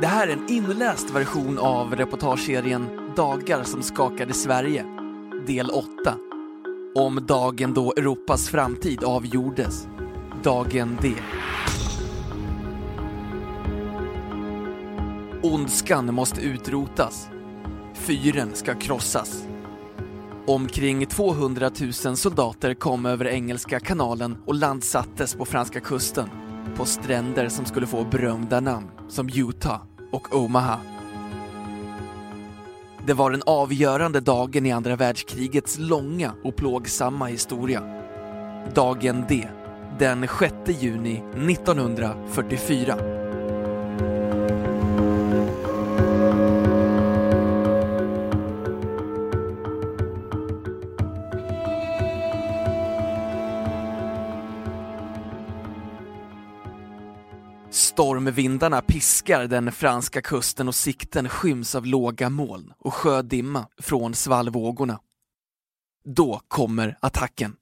Det 0.00 0.06
här 0.06 0.28
är 0.28 0.32
en 0.32 0.48
inläst 0.48 1.10
version 1.10 1.58
av 1.58 1.96
reportageserien 1.96 2.88
Dagar 3.16 3.64
som 3.64 3.82
skakade 3.82 4.32
Sverige, 4.32 4.84
del 5.46 5.70
8. 5.70 5.88
Om 6.94 7.26
dagen 7.26 7.74
då 7.74 7.92
Europas 7.96 8.48
framtid 8.48 9.04
avgjordes. 9.04 9.88
Dagen 10.42 10.98
D. 11.02 11.14
Ondskan 15.42 16.14
måste 16.14 16.40
utrotas. 16.40 17.28
Fyren 17.94 18.54
ska 18.54 18.74
krossas. 18.74 19.44
Omkring 20.46 21.06
200 21.06 21.70
000 22.04 22.16
soldater 22.16 22.74
kom 22.74 23.06
över 23.06 23.26
Engelska 23.26 23.80
kanalen 23.80 24.36
och 24.46 24.54
landsattes 24.54 25.34
på 25.34 25.44
franska 25.44 25.80
kusten 25.80 26.28
på 26.76 26.84
stränder 26.84 27.48
som 27.48 27.64
skulle 27.64 27.86
få 27.86 28.04
berömda 28.04 28.60
namn 28.60 28.86
som 29.08 29.28
Utah 29.34 29.89
och 30.10 30.34
Omaha. 30.36 30.78
Det 33.06 33.14
var 33.14 33.30
den 33.30 33.42
avgörande 33.46 34.20
dagen 34.20 34.66
i 34.66 34.72
andra 34.72 34.96
världskrigets 34.96 35.78
långa 35.78 36.32
och 36.44 36.56
plågsamma 36.56 37.26
historia. 37.26 37.82
Dagen 38.74 39.24
D, 39.28 39.48
den 39.98 40.28
6 40.38 40.54
juni 40.80 41.22
1944. 41.34 43.19
Stormvindarna 58.20 58.82
piskar 58.82 59.46
den 59.46 59.72
franska 59.72 60.22
kusten 60.22 60.68
och 60.68 60.74
sikten 60.74 61.28
skyms 61.28 61.74
av 61.74 61.86
låga 61.86 62.30
moln 62.30 62.72
och 62.78 62.94
sjödimma 62.94 63.68
från 63.78 64.14
svallvågorna. 64.14 65.00
Då 66.04 66.40
kommer 66.48 66.98
attacken. 67.00 67.56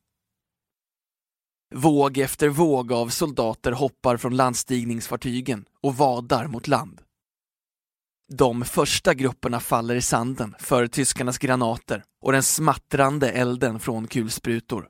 Våg 1.75 2.19
efter 2.19 2.49
våg 2.49 2.93
av 2.93 3.09
soldater 3.09 3.73
hoppar 3.73 4.17
från 4.17 4.37
landstigningsfartygen 4.37 5.65
och 5.83 5.97
vadar 5.97 6.47
mot 6.47 6.69
land. 6.69 7.01
De 8.33 8.65
första 8.65 9.15
grupperna 9.15 9.61
faller 9.61 9.95
i 9.95 10.03
sanden 10.03 10.55
för 10.59 10.87
tyskarnas 10.87 11.39
granater 11.39 12.05
och 12.21 12.33
den 12.33 12.43
smattrande 12.43 13.31
elden 13.31 13.81
från 13.81 14.07
kulsprutor. 14.07 14.89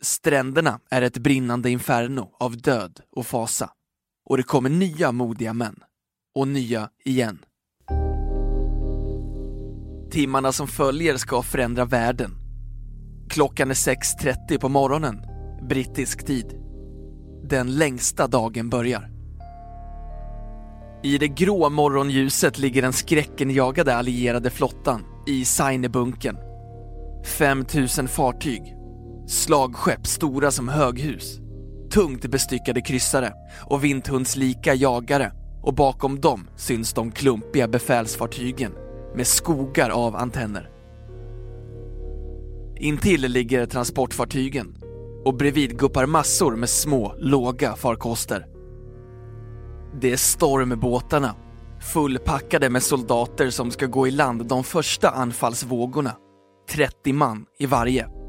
Stränderna 0.00 0.80
är 0.90 1.02
ett 1.02 1.18
brinnande 1.18 1.70
inferno 1.70 2.36
av 2.38 2.56
död 2.56 3.00
och 3.10 3.26
fasa. 3.26 3.70
Och 4.30 4.36
det 4.36 4.42
kommer 4.42 4.70
nya 4.70 5.12
modiga 5.12 5.52
män. 5.52 5.76
Och 6.34 6.48
nya 6.48 6.88
igen. 7.04 7.38
Timmarna 10.10 10.52
som 10.52 10.68
följer 10.68 11.16
ska 11.16 11.42
förändra 11.42 11.84
världen. 11.84 12.30
Klockan 13.30 13.70
är 13.70 13.74
6.30 13.74 14.60
på 14.60 14.68
morgonen, 14.68 15.22
brittisk 15.68 16.26
tid. 16.26 16.46
Den 17.44 17.74
längsta 17.74 18.26
dagen 18.26 18.70
börjar. 18.70 19.10
I 21.02 21.18
det 21.18 21.28
grå 21.28 21.70
morgonljuset 21.70 22.58
ligger 22.58 22.82
den 22.82 22.92
skräckenjagade 22.92 23.96
allierade 23.96 24.50
flottan 24.50 25.04
i 25.26 25.44
Seinebunkern. 25.44 26.36
5000 27.38 28.08
fartyg 28.08 28.76
Slagskepp 29.26 30.06
stora 30.06 30.50
som 30.50 30.68
höghus, 30.68 31.38
tungt 31.92 32.26
bestyckade 32.30 32.80
kryssare 32.80 33.32
och 33.64 33.84
vinthundslika 33.84 34.74
jagare 34.74 35.32
och 35.62 35.74
bakom 35.74 36.20
dem 36.20 36.48
syns 36.56 36.92
de 36.92 37.10
klumpiga 37.10 37.68
befälsfartygen 37.68 38.72
med 39.14 39.26
skogar 39.26 39.90
av 39.90 40.16
antenner. 40.16 40.70
Intill 42.76 43.20
ligger 43.20 43.66
transportfartygen 43.66 44.76
och 45.24 45.36
bredvid 45.36 45.78
guppar 45.78 46.06
massor 46.06 46.56
med 46.56 46.68
små, 46.68 47.14
låga 47.18 47.76
farkoster. 47.76 48.46
Det 50.00 50.12
är 50.12 50.16
stormbåtarna, 50.16 51.34
fullpackade 51.92 52.70
med 52.70 52.82
soldater 52.82 53.50
som 53.50 53.70
ska 53.70 53.86
gå 53.86 54.08
i 54.08 54.10
land 54.10 54.46
de 54.46 54.64
första 54.64 55.10
anfallsvågorna. 55.10 56.16
30 56.70 57.12
man 57.12 57.46
i 57.58 57.66
varje. 57.66 58.21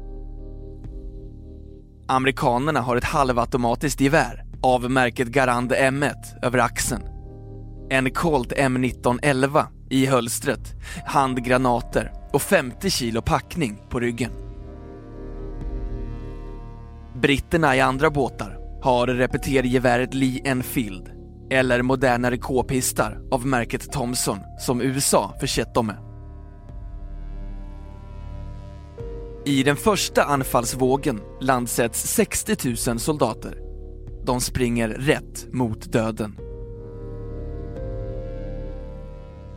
Amerikanerna 2.08 2.80
har 2.80 2.96
ett 2.96 3.04
halvautomatiskt 3.04 4.00
gevär 4.00 4.44
av 4.62 4.90
märket 4.90 5.28
Garand 5.28 5.72
M1 5.72 6.14
över 6.42 6.58
axeln. 6.58 7.02
En 7.90 8.10
Colt 8.10 8.52
M19 8.52 9.18
11 9.22 9.66
i 9.90 10.06
hölstret, 10.06 10.74
handgranater 11.06 12.12
och 12.32 12.42
50 12.42 12.90
kilo 12.90 13.22
packning 13.22 13.80
på 13.90 14.00
ryggen. 14.00 14.30
Britterna 17.14 17.76
i 17.76 17.80
andra 17.80 18.10
båtar 18.10 18.58
har 18.82 19.06
repetergeväret 19.06 20.14
Lee 20.14 20.40
Enfield 20.44 21.10
eller 21.50 21.82
modernare 21.82 22.38
k-pistar 22.38 23.20
av 23.30 23.46
märket 23.46 23.92
Thompson 23.92 24.38
som 24.58 24.80
USA 24.82 25.34
försett 25.40 25.74
dem 25.74 25.86
med. 25.86 26.13
I 29.46 29.62
den 29.62 29.76
första 29.76 30.24
anfallsvågen 30.24 31.20
landsätts 31.40 32.14
60 32.14 32.90
000 32.90 32.98
soldater. 32.98 33.58
De 34.26 34.40
springer 34.40 34.88
rätt 34.88 35.46
mot 35.52 35.92
döden. 35.92 36.36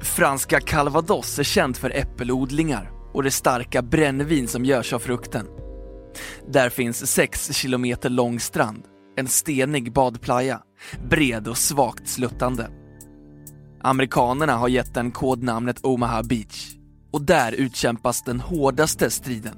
Franska 0.02 0.60
Calvados 0.60 1.40
är 1.40 1.44
känt 1.44 1.78
för 1.78 1.90
äppelodlingar 1.90 2.92
och 3.14 3.24
det 3.24 3.32
starka 3.32 3.82
brännvin 3.82 4.48
som 4.48 4.66
görs 4.66 4.94
av 4.94 5.00
frukten. 5.00 5.48
Där 6.48 6.70
finns 6.70 7.12
6 7.12 7.54
kilometer 7.54 8.10
lång 8.10 8.40
strand, 8.40 8.84
en 9.18 9.28
stenig 9.28 9.94
badplaya, 9.94 10.62
bred 11.10 11.48
och 11.48 11.58
svagt 11.58 12.08
sluttande. 12.08 12.70
Amerikanerna 13.82 14.54
har 14.54 14.68
gett 14.68 14.94
den 14.94 15.12
kodnamnet 15.12 15.86
Omaha 15.86 16.24
Beach 16.24 16.76
och 17.12 17.22
där 17.22 17.52
utkämpas 17.52 18.22
den 18.22 18.40
hårdaste 18.40 19.10
striden. 19.10 19.58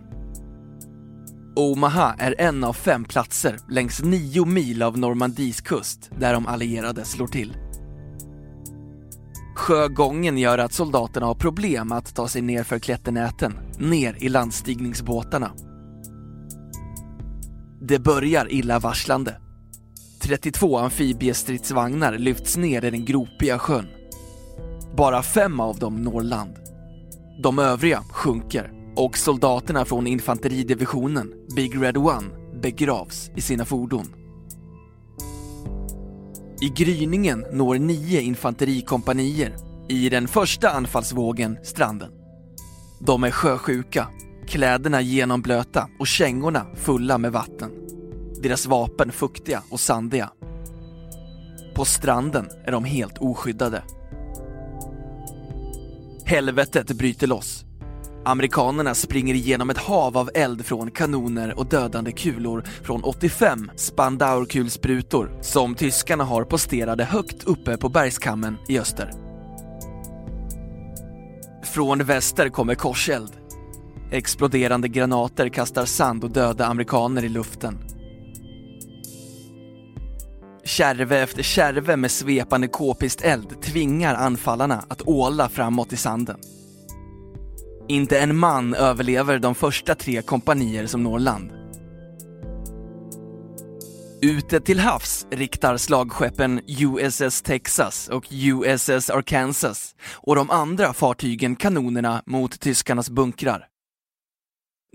Omaha 1.59 2.16
är 2.20 2.36
en 2.38 2.64
av 2.64 2.74
fem 2.74 3.03
platser 3.03 3.58
längs 3.70 4.03
nio 4.03 4.46
mil 4.46 4.84
av 4.84 4.97
Normandies 4.97 5.62
kust 5.62 6.09
där 6.20 6.34
de 6.34 6.47
allierade 6.47 7.06
slår 7.06 7.28
till. 7.28 7.58
Sjögången 9.56 10.38
gör 10.38 10.58
att 10.58 10.74
soldaterna 10.74 11.25
har 11.25 11.36
problem 11.36 11.92
att 11.92 12.16
ta 12.16 12.28
sig 12.28 12.42
ner 12.42 12.64
för 12.64 12.80
klätternäten, 12.80 13.53
ner 13.78 14.16
i 14.20 14.30
landstigningsbåtarna. 14.30 15.52
Det 17.81 18.00
börjar 18.00 18.52
illavarslande. 18.52 19.36
32 20.22 20.78
amfibiestridsvagnar 20.78 22.18
lyfts 22.18 22.58
ner 22.58 22.85
i 22.85 22.91
den 22.91 23.05
gropiga 23.05 23.59
sjön. 23.59 23.88
Bara 24.97 25.23
fem 25.23 25.59
av 25.59 25.79
dem 25.79 25.96
når 25.96 26.22
land. 26.22 26.55
De 27.44 27.59
övriga 27.59 28.03
sjunker 28.12 28.78
och 28.99 29.17
soldaterna 29.17 29.85
från 29.85 30.07
infanteridivisionen, 30.07 31.34
Big 31.55 31.81
Red 31.81 31.97
One, 31.97 32.28
begravs 32.61 33.31
i 33.35 33.41
sina 33.41 33.66
fordon. 33.66 34.16
I 36.61 36.69
gryningen 36.69 37.46
når 37.51 37.75
nio 37.75 38.22
infanterikompanier 38.22 39.55
i 39.90 40.09
den 40.09 40.28
första 40.28 40.69
anfallsvågen 40.69 41.57
stranden. 41.63 42.11
De 42.99 43.23
är 43.23 43.31
sjösjuka, 43.31 44.07
kläderna 44.47 45.02
genomblöta 45.02 45.90
och 45.99 46.07
kängorna 46.07 46.66
fulla 46.75 47.17
med 47.17 47.31
vatten. 47.31 47.72
Deras 48.41 48.66
vapen 48.66 49.11
fuktiga 49.11 49.63
och 49.72 49.79
sandiga. 49.79 50.29
På 51.75 51.85
stranden 51.85 52.47
är 52.66 52.72
de 52.72 52.84
helt 52.84 53.17
oskyddade. 53.17 53.84
Helvetet 56.25 56.97
bryter 56.97 57.28
loss 57.28 57.66
Amerikanerna 58.25 58.95
springer 58.95 59.33
igenom 59.33 59.69
ett 59.69 59.77
hav 59.77 60.17
av 60.17 60.29
eld 60.33 60.66
från 60.66 60.91
kanoner 60.91 61.59
och 61.59 61.66
dödande 61.66 62.11
kulor 62.11 62.63
från 62.83 63.03
85 63.03 63.71
spandaurkulsprutor 63.75 65.37
som 65.41 65.75
tyskarna 65.75 66.23
har 66.23 66.43
posterade 66.43 67.03
högt 67.03 67.43
uppe 67.43 67.77
på 67.77 67.89
bergskammen 67.89 68.57
i 68.67 68.79
öster. 68.79 69.11
Från 71.63 72.03
väster 72.03 72.49
kommer 72.49 72.75
korseld. 72.75 73.31
Exploderande 74.11 74.87
granater 74.87 75.49
kastar 75.49 75.85
sand 75.85 76.23
och 76.23 76.31
döda 76.31 76.66
amerikaner 76.66 77.23
i 77.23 77.29
luften. 77.29 77.79
Kärve 80.63 81.19
efter 81.19 81.43
kärve 81.43 81.97
med 81.97 82.11
svepande 82.11 82.67
k-pisteld 82.67 83.61
tvingar 83.61 84.16
anfallarna 84.16 84.83
att 84.87 85.07
åla 85.07 85.49
framåt 85.49 85.93
i 85.93 85.97
sanden. 85.97 86.37
Inte 87.91 88.20
en 88.20 88.38
man 88.38 88.74
överlever 88.74 89.40
de 89.40 89.56
första 89.56 89.96
tre 89.96 90.22
kompanier 90.22 90.86
som 90.86 91.03
når 91.03 91.20
land. 91.20 91.52
Ute 94.22 94.59
till 94.59 94.80
havs 94.80 95.28
riktar 95.32 95.78
slagskeppen 95.78 96.62
USS 96.68 97.41
Texas 97.41 98.09
och 98.09 98.26
USS 98.32 99.09
Arkansas 99.09 99.96
och 100.14 100.36
de 100.36 100.50
andra 100.50 100.94
fartygen 100.94 101.56
kanonerna 101.56 102.24
mot 102.26 102.59
tyskarnas 102.59 103.09
bunkrar. 103.09 103.68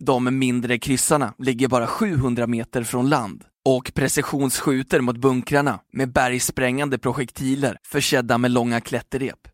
De 0.02 0.38
mindre 0.38 0.79
kryssarna 0.79 1.35
ligger 1.38 1.69
bara 1.69 1.87
700 1.87 2.46
meter 2.46 2.82
från 2.82 3.08
land 3.08 3.44
och 3.64 3.93
precisionsskjuter 3.94 5.00
mot 5.00 5.17
bunkrarna 5.17 5.81
med 5.93 6.12
bergsprängande 6.12 6.99
projektiler 6.99 7.79
försedda 7.87 8.38
med 8.38 8.50
långa 8.50 8.81
klätterrep. 8.81 9.53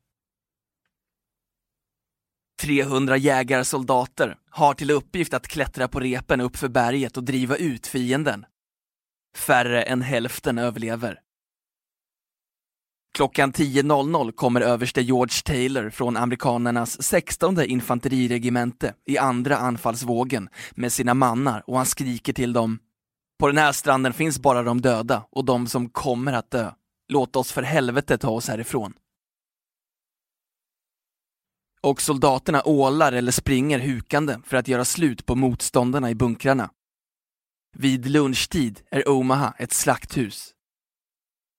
300 2.70 3.17
jägarsoldater 3.17 4.37
har 4.50 4.75
till 4.75 4.90
uppgift 4.90 5.34
att 5.34 5.49
klättra 5.49 5.88
på 5.88 6.00
repen 6.00 6.40
uppför 6.40 6.69
berget 6.69 7.17
och 7.17 7.25
driva 7.25 7.56
ut 7.56 7.87
fienden. 7.87 8.44
Färre 9.37 9.82
än 9.82 10.02
hälften 10.02 10.58
överlever. 10.58 11.20
Klockan 13.14 13.52
10.00 13.52 14.32
kommer 14.32 14.61
överste 14.61 15.02
George 15.02 15.43
Taylor 15.44 15.90
från 15.90 16.17
amerikanernas 16.17 17.02
16 17.02 17.61
infanteriregemente 17.61 18.94
i 19.06 19.19
andra 19.19 19.56
anfallsvågen 19.56 20.49
med 20.70 20.93
sina 20.93 21.14
mannar 21.14 21.62
och 21.67 21.76
han 21.76 21.87
skriker 21.87 22.32
till 22.32 22.52
dem 22.52 22.78
På 23.38 23.46
den 23.46 23.58
här 23.58 23.72
stranden 23.72 24.12
finns 24.12 24.38
bara 24.38 24.62
de 24.62 24.81
döda 24.81 25.22
och 25.31 25.44
de 25.44 25.67
som 25.67 25.88
kommer 25.88 26.32
att 26.32 26.50
dö. 26.50 26.70
Låt 27.08 27.37
oss 27.37 27.52
för 27.52 27.62
helvete 27.62 28.19
ta 28.19 28.31
oss 28.31 28.49
härifrån. 28.49 28.93
Och 31.82 32.03
soldaterna 32.03 32.62
ålar 32.65 33.12
eller 33.12 33.32
springer 33.32 33.79
hukande 33.79 34.37
för 34.44 34.56
att 34.56 34.69
göra 34.69 34.85
slut 34.85 35.27
på 35.27 35.35
motståndarna 35.35 36.11
i 36.11 36.15
bunkrarna. 36.15 36.71
Vid 37.77 38.06
lunchtid 38.06 38.81
är 38.91 39.09
Omaha 39.09 39.55
ett 39.59 39.73
slakthus. 39.73 40.55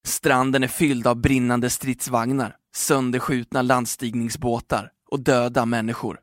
Stranden 0.08 0.64
är 0.64 0.68
fylld 0.68 1.08
av 1.08 1.16
brinnande 1.16 1.70
stridsvagnar, 1.70 2.58
sönderskjutna 2.76 3.62
landstigningsbåtar 3.62 4.92
och 5.12 5.20
döda 5.20 5.66
människor. 5.66 6.20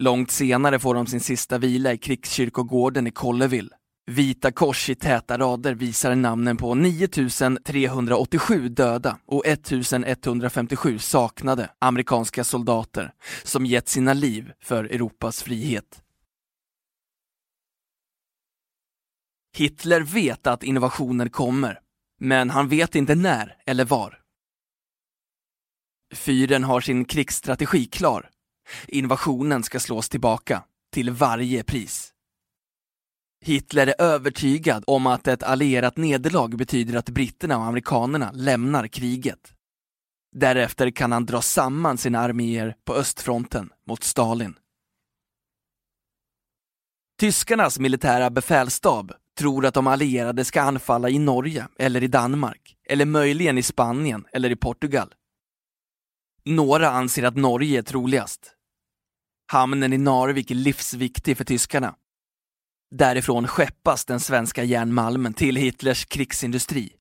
Långt 0.00 0.30
senare 0.30 0.78
får 0.78 0.94
de 0.94 1.06
sin 1.06 1.20
sista 1.20 1.58
vila 1.58 1.92
i 1.92 1.98
krigskyrkogården 1.98 3.06
i 3.06 3.10
Colleville. 3.10 3.76
Vita 4.06 4.52
kors 4.52 4.90
i 4.90 4.94
täta 4.94 5.38
rader 5.38 5.74
visar 5.74 6.14
namnen 6.14 6.56
på 6.56 6.74
9387 6.74 8.68
döda 8.68 9.18
och 9.26 9.46
1157 9.46 10.98
saknade 10.98 11.70
amerikanska 11.78 12.44
soldater 12.44 13.12
som 13.42 13.66
gett 13.66 13.88
sina 13.88 14.12
liv 14.12 14.52
för 14.60 14.84
Europas 14.84 15.42
frihet. 15.42 16.02
Hitler 19.56 20.00
vet 20.00 20.46
att 20.46 20.62
innovationer 20.62 21.28
kommer, 21.28 21.80
men 22.20 22.50
han 22.50 22.68
vet 22.68 22.94
inte 22.94 23.14
när 23.14 23.56
eller 23.66 23.84
var. 23.84 24.20
Fyren 26.14 26.64
har 26.64 26.80
sin 26.80 27.04
krigsstrategi 27.04 27.84
klar. 27.86 28.30
Invasionen 28.88 29.62
ska 29.62 29.80
slås 29.80 30.08
tillbaka, 30.08 30.64
till 30.92 31.10
varje 31.10 31.64
pris. 31.64 32.13
Hitler 33.46 33.86
är 33.86 33.94
övertygad 33.98 34.84
om 34.86 35.06
att 35.06 35.28
ett 35.28 35.42
allierat 35.42 35.96
nederlag 35.96 36.56
betyder 36.56 36.98
att 36.98 37.08
britterna 37.08 37.58
och 37.58 37.64
amerikanerna 37.64 38.30
lämnar 38.34 38.86
kriget. 38.86 39.52
Därefter 40.36 40.90
kan 40.90 41.12
han 41.12 41.26
dra 41.26 41.42
samman 41.42 41.98
sina 41.98 42.18
arméer 42.18 42.76
på 42.84 42.94
östfronten 42.94 43.70
mot 43.86 44.02
Stalin. 44.02 44.58
Tyskarnas 47.20 47.78
militära 47.78 48.30
befälsstab 48.30 49.12
tror 49.38 49.66
att 49.66 49.74
de 49.74 49.86
allierade 49.86 50.44
ska 50.44 50.62
anfalla 50.62 51.08
i 51.08 51.18
Norge 51.18 51.68
eller 51.78 52.02
i 52.02 52.06
Danmark, 52.06 52.76
eller 52.88 53.04
möjligen 53.04 53.58
i 53.58 53.62
Spanien 53.62 54.26
eller 54.32 54.50
i 54.50 54.56
Portugal. 54.56 55.14
Några 56.44 56.90
anser 56.90 57.22
att 57.22 57.36
Norge 57.36 57.78
är 57.78 57.82
troligast. 57.82 58.52
Hamnen 59.52 59.92
i 59.92 59.98
Narvik 59.98 60.50
är 60.50 60.54
livsviktig 60.54 61.36
för 61.36 61.44
tyskarna. 61.44 61.94
Därifrån 62.96 63.48
skeppas 63.48 64.04
den 64.04 64.20
svenska 64.20 64.64
järnmalmen 64.64 65.34
till 65.34 65.56
Hitlers 65.56 66.04
krigsindustri. 66.04 66.92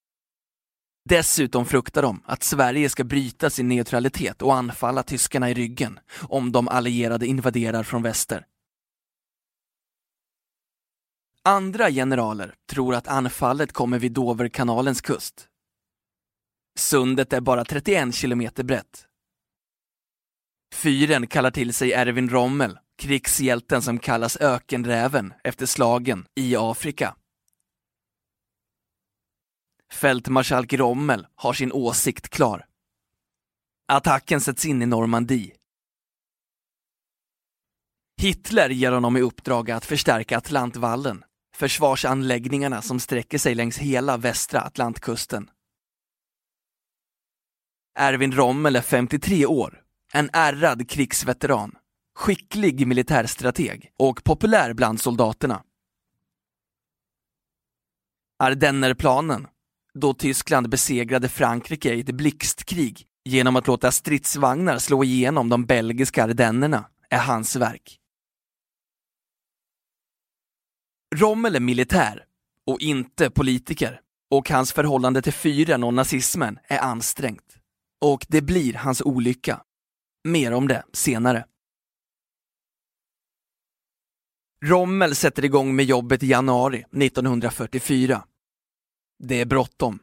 Dessutom 1.09 1.65
fruktar 1.65 2.01
de 2.01 2.23
att 2.25 2.43
Sverige 2.43 2.89
ska 2.89 3.03
bryta 3.03 3.49
sin 3.49 3.67
neutralitet 3.67 4.41
och 4.41 4.55
anfalla 4.55 5.03
tyskarna 5.03 5.49
i 5.49 5.53
ryggen 5.53 5.99
om 6.21 6.51
de 6.51 6.67
allierade 6.67 7.27
invaderar 7.27 7.83
från 7.83 8.03
väster. 8.03 8.45
Andra 11.43 11.91
generaler 11.91 12.55
tror 12.69 12.95
att 12.95 13.07
anfallet 13.07 13.73
kommer 13.73 13.99
vid 13.99 14.11
Doverkanalens 14.11 15.01
kust. 15.01 15.47
Sundet 16.79 17.33
är 17.33 17.41
bara 17.41 17.65
31 17.65 18.15
kilometer 18.15 18.63
brett. 18.63 19.07
Fyren 20.73 21.27
kallar 21.27 21.51
till 21.51 21.73
sig 21.73 21.93
Erwin 21.93 22.29
Rommel, 22.29 22.79
krigshjälten 22.97 23.81
som 23.81 23.99
kallas 23.99 24.37
ökenräven 24.37 25.33
efter 25.43 25.65
slagen 25.65 26.25
i 26.35 26.55
Afrika. 26.55 27.15
Fältmarskalk 29.91 30.73
Rommel 30.73 31.27
har 31.35 31.53
sin 31.53 31.71
åsikt 31.71 32.29
klar. 32.29 32.65
Attacken 33.87 34.41
sätts 34.41 34.65
in 34.65 34.81
i 34.81 34.85
Normandie. 34.85 35.55
Hitler 38.21 38.69
ger 38.69 38.91
honom 38.91 39.17
i 39.17 39.21
uppdrag 39.21 39.71
att 39.71 39.85
förstärka 39.85 40.37
Atlantvallen 40.37 41.23
försvarsanläggningarna 41.55 42.81
som 42.81 42.99
sträcker 42.99 43.37
sig 43.37 43.55
längs 43.55 43.77
hela 43.77 44.17
västra 44.17 44.61
Atlantkusten. 44.61 45.49
Erwin 47.95 48.31
Rommel 48.31 48.75
är 48.75 48.81
53 48.81 49.45
år, 49.45 49.81
en 50.13 50.29
ärrad 50.33 50.89
krigsveteran, 50.89 51.75
skicklig 52.15 52.87
militärstrateg 52.87 53.91
och 53.97 54.23
populär 54.23 54.73
bland 54.73 55.01
soldaterna. 55.01 55.63
Ardennerplanen, 58.39 59.47
då 59.93 60.13
Tyskland 60.13 60.69
besegrade 60.69 61.29
Frankrike 61.29 61.93
i 61.93 61.99
ett 61.99 62.15
blixtkrig 62.15 63.07
genom 63.25 63.55
att 63.55 63.67
låta 63.67 63.91
stridsvagnar 63.91 64.77
slå 64.77 65.03
igenom 65.03 65.49
de 65.49 65.65
belgiska 65.65 66.23
ardennerna, 66.23 66.89
är 67.09 67.19
hans 67.19 67.55
verk. 67.55 67.99
Rommel 71.15 71.55
är 71.55 71.59
militär 71.59 72.25
och 72.67 72.79
inte 72.79 73.29
politiker 73.29 74.01
och 74.31 74.49
hans 74.49 74.73
förhållande 74.73 75.21
till 75.21 75.33
fyren 75.33 75.83
och 75.83 75.93
nazismen 75.93 76.59
är 76.67 76.79
ansträngt. 76.79 77.57
Och 78.01 78.25
det 78.29 78.41
blir 78.41 78.73
hans 78.73 79.01
olycka. 79.01 79.61
Mer 80.23 80.53
om 80.53 80.67
det 80.67 80.83
senare. 80.93 81.45
Rommel 84.65 85.15
sätter 85.15 85.45
igång 85.45 85.75
med 85.75 85.85
jobbet 85.85 86.23
i 86.23 86.27
januari 86.27 86.85
1944. 86.91 88.23
Det 89.23 89.41
är 89.41 89.45
bråttom. 89.45 89.99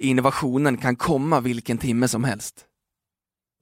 Innovationen 0.00 0.76
kan 0.76 0.96
komma 0.96 1.40
vilken 1.40 1.78
timme 1.78 2.08
som 2.08 2.24
helst. 2.24 2.64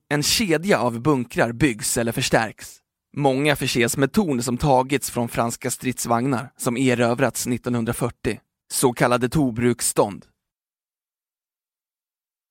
En 0.09 0.23
kedja 0.23 0.79
av 0.79 1.01
bunkrar 1.01 1.53
byggs 1.53 1.97
eller 1.97 2.13
förstärks 2.13 2.79
Många 3.17 3.57
förses 3.57 3.97
med 3.97 4.13
torn 4.13 4.43
som 4.43 4.59
tagits 4.59 5.11
från 5.11 5.29
franska 5.29 5.71
stridsvagnar 5.71 6.51
som 6.57 6.77
erövrats 6.77 7.47
1940, 7.47 8.41
så 8.73 8.93
kallade 8.93 9.29
Tobruksstånd. 9.29 10.27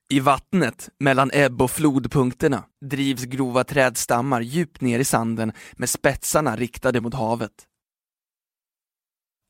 I 0.09 0.19
vattnet 0.19 0.89
mellan 0.99 1.31
ebb 1.33 1.61
och 1.61 1.71
flodpunkterna 1.71 2.65
drivs 2.85 3.23
grova 3.23 3.63
trädstammar 3.63 4.41
djupt 4.41 4.81
ner 4.81 4.99
i 4.99 5.05
sanden 5.05 5.51
med 5.73 5.89
spetsarna 5.89 6.55
riktade 6.55 7.01
mot 7.01 7.13
havet. 7.13 7.67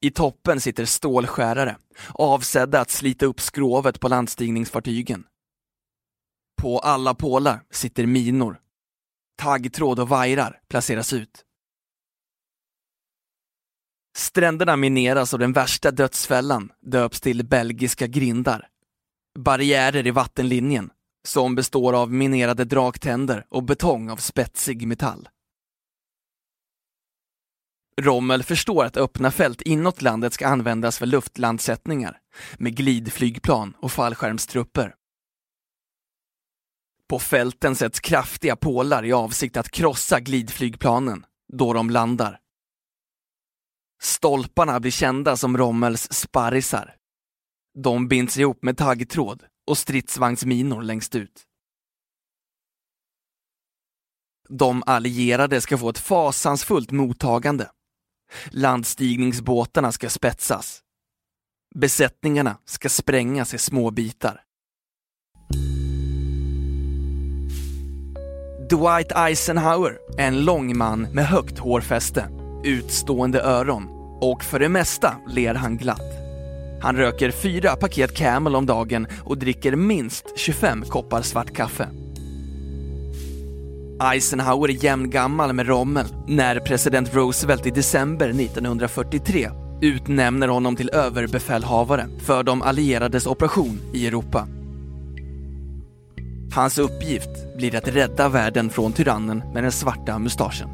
I 0.01 0.11
toppen 0.11 0.61
sitter 0.61 0.85
stålskärare, 0.85 1.77
avsedda 2.13 2.81
att 2.81 2.89
slita 2.89 3.25
upp 3.25 3.41
skrovet 3.41 3.99
på 3.99 4.07
landstigningsfartygen. 4.07 5.23
På 6.61 6.79
alla 6.79 7.13
pålar 7.13 7.61
sitter 7.71 8.05
minor 8.05 8.59
Taggtråd 9.37 9.99
och 9.99 10.09
vajrar 10.09 10.61
placeras 10.67 11.13
ut. 11.13 11.43
Stränderna 14.17 14.75
mineras 14.75 15.33
och 15.33 15.39
den 15.39 15.53
värsta 15.53 15.91
dödsfällan 15.91 16.71
döps 16.81 17.21
till 17.21 17.45
belgiska 17.45 18.07
grindar. 18.07 18.69
Barriärer 19.38 20.08
i 20.08 20.12
vattenlinjen 20.12 20.89
som 21.27 21.56
består 21.56 21.94
av 21.94 22.13
minerade 22.13 22.65
draktänder 22.65 23.46
och 23.50 23.63
betong 23.63 24.10
av 24.10 24.17
spetsig 24.17 24.88
metall. 24.88 25.29
Rommel 28.01 28.44
förstår 28.44 28.86
att 28.86 28.98
öppna 28.98 29.32
fält 29.32 29.62
inåt 29.62 30.01
landet 30.01 30.34
ska 30.34 30.48
användas 30.48 30.98
för 30.98 31.06
luftlandsättningar 31.06 32.20
med 32.58 32.75
glidflygplan 32.75 33.74
och 33.79 33.91
fallskärmstrupper. 33.91 34.96
På 37.10 37.20
fälten 37.20 37.75
sätts 37.75 38.00
kraftiga 38.00 38.56
pålar 38.56 39.06
i 39.06 39.13
avsikt 39.13 39.58
att 39.58 39.72
krossa 39.72 40.20
glidflygplanen 40.20 41.25
då 41.53 41.74
de 41.74 41.89
landar. 41.89 42.39
Stolparna 44.01 44.79
blir 44.79 44.91
kända 44.91 45.38
som 45.38 45.58
Rommels 45.58 46.13
sparrisar. 46.13 46.96
De 47.84 48.07
binds 48.07 48.38
ihop 48.38 48.63
med 48.63 48.77
taggtråd 48.77 49.43
och 49.67 49.77
stridsvagnsminor 49.77 50.81
längst 50.81 51.15
ut. 51.15 51.43
De 54.50 54.84
allierade 54.86 55.62
ska 55.62 55.77
få 55.77 55.89
ett 55.89 55.98
fasansfullt 55.98 56.91
mottagande. 56.91 57.69
Landstigningsbåtarna 58.51 59.91
ska 59.91 60.10
spetsas. 60.10 60.81
Besättningarna 61.75 62.57
ska 62.65 62.89
sprängas 62.89 63.53
i 63.53 63.57
små 63.57 63.91
bitar. 63.91 64.43
Dwight 68.69 69.12
Eisenhower 69.15 69.98
är 70.17 70.27
en 70.27 70.46
lång 70.46 70.77
man 70.77 71.01
med 71.01 71.27
högt 71.27 71.60
hårfäste, 71.60 72.29
utstående 72.63 73.41
öron 73.41 73.88
och 74.22 74.43
för 74.43 74.60
det 74.60 74.69
mesta 74.69 75.17
ler 75.27 75.55
han 75.55 75.77
glatt. 75.77 76.26
Han 76.81 76.96
röker 76.96 77.31
fyra 77.31 77.75
paket 77.75 78.15
Camel 78.15 78.55
om 78.55 78.65
dagen 78.65 79.07
och 79.24 79.38
dricker 79.38 79.75
minst 79.75 80.25
25 80.36 80.81
koppar 80.81 81.22
svart 81.22 81.53
kaffe. 81.53 81.89
Eisenhower 84.13 84.69
är 84.69 84.84
jämngammal 84.84 85.53
med 85.53 85.67
Rommel 85.67 86.05
när 86.27 86.60
president 86.60 87.15
Roosevelt 87.15 87.65
i 87.65 87.72
december 87.72 88.29
1943 88.29 89.50
utnämner 89.81 90.48
honom 90.48 90.75
till 90.75 90.89
överbefälhavare 90.89 92.07
för 92.19 92.43
de 92.43 92.62
allierades 92.62 93.27
operation 93.27 93.79
i 93.93 94.07
Europa. 94.07 94.48
Hans 96.53 96.77
uppgift 96.77 97.57
blir 97.57 97.75
att 97.75 97.88
rädda 97.88 98.29
världen 98.29 98.69
från 98.69 98.93
tyrannen 98.93 99.43
med 99.53 99.63
den 99.63 99.72
svarta 99.72 100.19
mustaschen. 100.19 100.69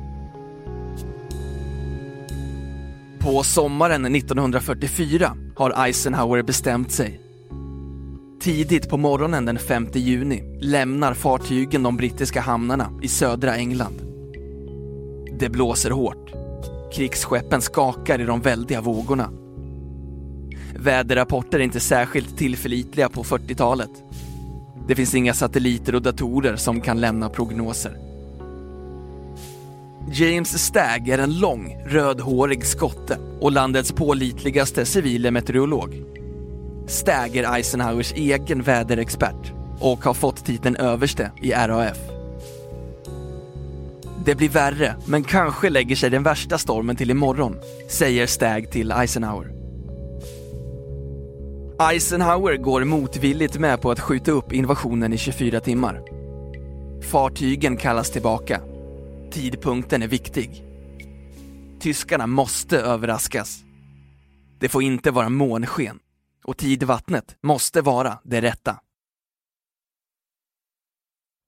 På 3.19 3.43
sommaren 3.43 4.15
1944 4.15 5.38
har 5.55 5.86
Eisenhower 5.86 6.43
bestämt 6.43 6.91
sig. 6.91 7.19
Tidigt 8.41 8.89
på 8.89 8.98
morgonen 8.98 9.45
den 9.45 9.60
5 9.60 9.88
juni 9.93 10.60
lämnar 10.62 11.13
fartygen 11.13 11.83
de 11.83 11.98
brittiska 11.98 12.41
hamnarna 12.41 12.89
i 13.01 13.07
södra 13.07 13.55
England. 13.55 14.01
Det 15.39 15.50
blåser 15.50 15.91
hårt. 15.91 16.31
Krigsskeppen 16.93 17.62
skakar 17.62 18.22
i 18.22 18.25
de 18.25 18.41
väldiga 18.41 18.81
vågorna. 18.81 19.29
Väderrapporter 20.75 21.60
är 21.60 21.63
inte 21.63 21.79
särskilt 21.79 22.38
tillförlitliga 22.38 23.10
på 23.10 23.24
40-talet. 23.24 23.91
Det 24.88 24.95
finns 24.95 25.15
inga 25.15 25.33
satelliter 25.33 25.95
och 25.95 26.01
datorer 26.01 26.55
som 26.55 26.81
kan 26.81 27.01
lämna 27.01 27.29
prognoser. 27.29 28.12
James 30.12 30.65
Stagg 30.65 31.10
är 31.10 31.17
en 31.17 31.39
lång, 31.39 31.77
rödhårig 31.86 32.65
skotte 32.65 33.17
och 33.39 33.51
landets 33.51 33.91
pålitligaste 33.91 34.86
civile 34.86 35.31
meteorolog. 35.31 36.03
Stagg 36.88 37.36
är 37.36 37.55
Eisenhowers 37.55 38.13
egen 38.13 38.62
väderexpert 38.62 39.53
och 39.79 40.03
har 40.03 40.13
fått 40.13 40.45
titeln 40.45 40.75
överste 40.75 41.31
i 41.41 41.51
RAF. 41.51 41.98
Det 44.25 44.36
blir 44.36 44.50
värre, 44.50 44.95
men 45.07 45.24
kanske 45.24 45.69
lägger 45.69 45.95
sig 45.95 46.10
den 46.10 46.24
värsta 46.24 46.57
stormen 46.57 46.95
till 46.95 47.12
imorgon, 47.12 47.55
säger 47.89 48.27
Stagg 48.27 48.72
till 48.72 48.91
Eisenhower. 48.91 49.51
Eisenhower 51.91 52.57
går 52.57 52.83
motvilligt 52.83 53.60
med 53.60 53.81
på 53.81 53.91
att 53.91 54.00
skjuta 54.00 54.31
upp 54.31 54.53
invasionen 54.53 55.13
i 55.13 55.17
24 55.17 55.60
timmar. 55.60 56.01
Fartygen 57.01 57.77
kallas 57.77 58.12
tillbaka. 58.12 58.62
Tidpunkten 59.33 60.01
är 60.01 60.07
viktig. 60.07 60.63
Tyskarna 61.79 62.27
måste 62.27 62.79
överraskas. 62.79 63.63
Det 64.59 64.69
får 64.69 64.83
inte 64.83 65.11
vara 65.11 65.29
månsken 65.29 65.99
och 66.43 66.57
tidvattnet 66.57 67.35
måste 67.41 67.81
vara 67.81 68.19
det 68.23 68.41
rätta. 68.41 68.79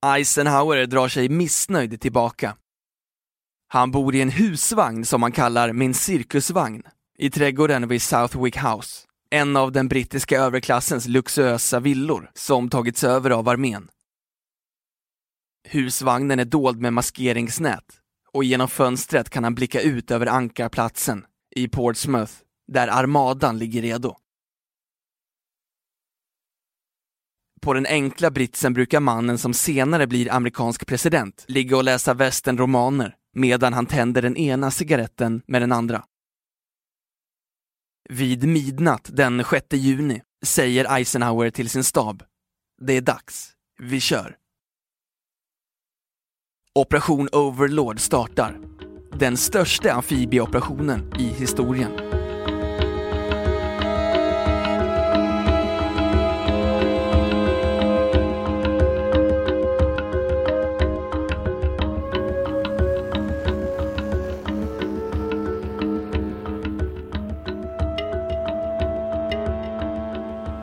Eisenhower 0.05 0.85
drar 0.85 1.07
sig 1.07 1.29
missnöjd 1.29 2.01
tillbaka. 2.01 2.57
Han 3.67 3.91
bor 3.91 4.15
i 4.15 4.21
en 4.21 4.29
husvagn 4.29 5.05
som 5.05 5.23
han 5.23 5.31
kallar 5.31 5.73
min 5.73 5.93
cirkusvagn 5.93 6.83
i 7.17 7.29
trädgården 7.29 7.87
vid 7.87 8.01
Southwick 8.01 8.57
House, 8.57 9.07
en 9.29 9.57
av 9.57 9.71
den 9.71 9.87
brittiska 9.87 10.39
överklassens 10.39 11.07
luxuösa 11.07 11.79
villor 11.79 12.31
som 12.33 12.69
tagits 12.69 13.03
över 13.03 13.29
av 13.29 13.49
armén. 13.49 13.87
Husvagnen 15.65 16.39
är 16.39 16.45
dold 16.45 16.81
med 16.81 16.93
maskeringsnät 16.93 17.99
och 18.31 18.43
genom 18.43 18.67
fönstret 18.67 19.29
kan 19.29 19.43
han 19.43 19.55
blicka 19.55 19.81
ut 19.81 20.11
över 20.11 20.27
ankarplatsen 20.27 21.25
i 21.55 21.67
Portsmouth 21.67 22.33
där 22.67 22.87
armadan 22.87 23.57
ligger 23.57 23.81
redo. 23.81 24.15
På 27.61 27.73
den 27.73 27.85
enkla 27.85 28.31
britsen 28.31 28.73
brukar 28.73 28.99
mannen 28.99 29.37
som 29.37 29.53
senare 29.53 30.07
blir 30.07 30.31
amerikansk 30.31 30.87
president 30.87 31.45
ligga 31.47 31.77
och 31.77 31.83
läsa 31.83 32.13
västernromaner 32.13 33.15
medan 33.33 33.73
han 33.73 33.85
tänder 33.85 34.21
den 34.21 34.37
ena 34.37 34.71
cigaretten 34.71 35.41
med 35.47 35.61
den 35.61 35.71
andra. 35.71 36.03
Vid 38.09 38.47
midnatt 38.47 39.09
den 39.13 39.43
6 39.43 39.65
juni 39.71 40.21
säger 40.45 40.95
Eisenhower 40.97 41.49
till 41.49 41.69
sin 41.69 41.83
stab. 41.83 42.23
Det 42.81 42.93
är 42.93 43.01
dags. 43.01 43.51
Vi 43.79 43.99
kör. 43.99 44.37
Operation 46.79 47.29
Overlord 47.31 47.99
startar. 47.99 48.57
Den 49.13 49.37
största 49.37 49.91
amfibieoperationen 49.91 51.13
i 51.19 51.23
historien. 51.23 51.91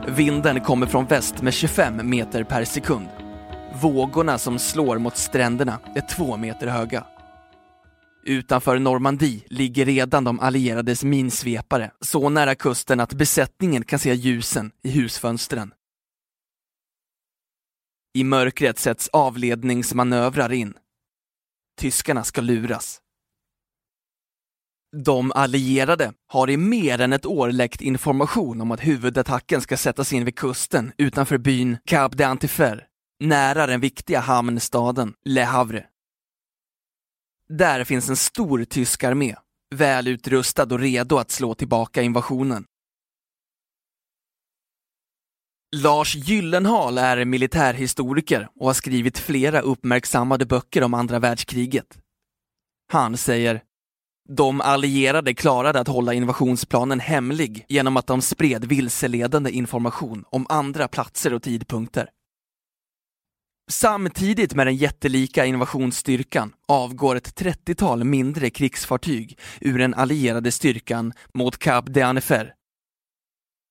Vinden 0.07 0.61
kommer 0.61 0.87
från 0.87 1.05
väst 1.05 1.41
med 1.41 1.53
25 1.53 2.09
meter 2.09 2.43
per 2.43 2.65
sekund. 2.65 3.22
Vågorna 3.83 4.37
som 4.37 4.59
slår 4.59 4.97
mot 4.97 5.17
stränderna 5.17 5.79
är 5.95 6.01
två 6.01 6.37
meter 6.37 6.67
höga. 6.67 7.05
Utanför 8.25 8.79
Normandie 8.79 9.43
ligger 9.47 9.85
redan 9.85 10.23
de 10.23 10.39
allierades 10.39 11.03
minsvepare 11.03 11.91
så 12.01 12.29
nära 12.29 12.55
kusten 12.55 12.99
att 12.99 13.13
besättningen 13.13 13.83
kan 13.83 13.99
se 13.99 14.13
ljusen 14.13 14.71
i 14.83 14.89
husfönstren. 14.89 15.73
I 18.13 18.23
mörkret 18.23 18.79
sätts 18.79 19.09
avledningsmanövrar 19.13 20.51
in. 20.51 20.73
Tyskarna 21.79 22.23
ska 22.23 22.41
luras. 22.41 22.99
De 25.05 25.31
allierade 25.31 26.13
har 26.27 26.49
i 26.49 26.57
mer 26.57 27.01
än 27.01 27.13
ett 27.13 27.25
år 27.25 27.51
läckt 27.51 27.81
information 27.81 28.61
om 28.61 28.71
att 28.71 28.87
huvudattacken 28.87 29.61
ska 29.61 29.77
sättas 29.77 30.13
in 30.13 30.25
vid 30.25 30.35
kusten 30.35 30.91
utanför 30.97 31.37
byn 31.37 31.77
Cap 31.85 32.15
d'Antifer, 32.15 32.83
nära 33.23 33.67
den 33.67 33.79
viktiga 33.79 34.19
hamnstaden 34.19 35.13
Le 35.25 35.43
Havre. 35.43 35.85
Där 37.49 37.83
finns 37.83 38.09
en 38.09 38.15
stor 38.15 38.63
tysk 38.63 39.03
armé, 39.03 39.35
väl 39.75 40.07
utrustad 40.07 40.63
och 40.63 40.79
redo 40.79 41.17
att 41.17 41.31
slå 41.31 41.55
tillbaka 41.55 42.01
invasionen. 42.01 42.65
Lars 45.75 46.15
Gyllenhaal 46.15 46.97
är 46.97 47.25
militärhistoriker 47.25 48.49
och 48.55 48.65
har 48.65 48.73
skrivit 48.73 49.17
flera 49.17 49.61
uppmärksammade 49.61 50.45
böcker 50.45 50.83
om 50.83 50.93
andra 50.93 51.19
världskriget. 51.19 51.97
Han 52.91 53.17
säger 53.17 53.61
de 54.29 54.61
allierade 54.61 55.33
klarade 55.33 55.79
att 55.79 55.87
hålla 55.87 56.13
invasionsplanen 56.13 56.99
hemlig 56.99 57.65
genom 57.69 57.97
att 57.97 58.07
de 58.07 58.21
spred 58.21 58.65
vilseledande 58.65 59.51
information 59.51 60.25
om 60.29 60.45
andra 60.49 60.87
platser 60.87 61.33
och 61.33 61.43
tidpunkter. 61.43 62.09
Samtidigt 63.69 64.55
med 64.55 64.67
den 64.67 64.75
jättelika 64.75 65.45
invasionsstyrkan 65.45 66.53
avgår 66.67 67.15
ett 67.15 67.41
30-tal 67.41 68.03
mindre 68.03 68.49
krigsfartyg 68.49 69.39
ur 69.61 69.79
den 69.79 69.93
allierade 69.93 70.51
styrkan 70.51 71.13
mot 71.33 71.57
Cap 71.57 71.89
d'Annefer. 71.89 72.51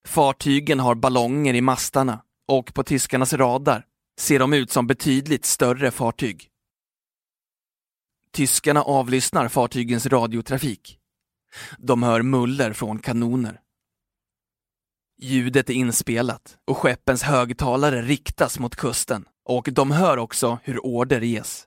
Fartygen 0.09 0.81
har 0.81 0.95
ballonger 0.95 1.55
i 1.55 1.61
mastarna 1.61 2.23
och 2.49 2.75
på 2.75 2.83
tyskarnas 2.83 3.33
radar 3.33 3.87
ser 4.21 4.39
de 4.39 4.53
ut 4.53 4.71
som 4.71 4.87
betydligt 4.87 5.45
större 5.45 5.91
fartyg. 5.91 6.49
Tyskarna 8.33 8.83
avlyssnar 8.83 9.49
fartygens 9.49 10.07
radiotrafik. 10.07 10.99
De 11.79 12.03
hör 12.03 12.23
muller 12.23 12.73
från 12.73 12.99
kanoner. 12.99 13.61
Ljudet 15.19 15.71
är 15.71 15.75
inspelat 15.75 16.59
och 16.67 16.79
skeppens 16.79 17.23
högtalare 17.23 18.03
riktas 18.03 18.59
mot 18.59 18.77
kusten 18.77 19.25
och 19.45 19.69
de 19.73 19.91
hör 19.91 20.17
också 20.17 20.59
hur 20.63 20.87
order 20.87 21.21
ges. 21.21 21.67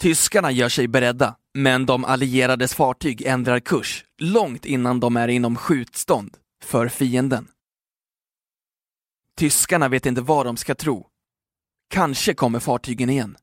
Tyskarna 0.00 0.50
gör 0.50 0.68
sig 0.68 0.88
beredda, 0.88 1.36
men 1.54 1.86
de 1.86 2.04
allierades 2.04 2.74
fartyg 2.74 3.22
ändrar 3.22 3.60
kurs 3.60 4.04
långt 4.18 4.64
innan 4.64 5.00
de 5.00 5.16
är 5.16 5.28
inom 5.28 5.56
skjutstånd 5.56 6.36
för 6.64 6.88
fienden. 6.88 7.48
Tyskarna 9.36 9.88
vet 9.88 10.06
inte 10.06 10.20
vad 10.20 10.46
de 10.46 10.56
ska 10.56 10.74
tro. 10.74 11.06
Kanske 11.90 12.34
kommer 12.34 12.60
fartygen 12.60 13.10
igen. 13.10 13.36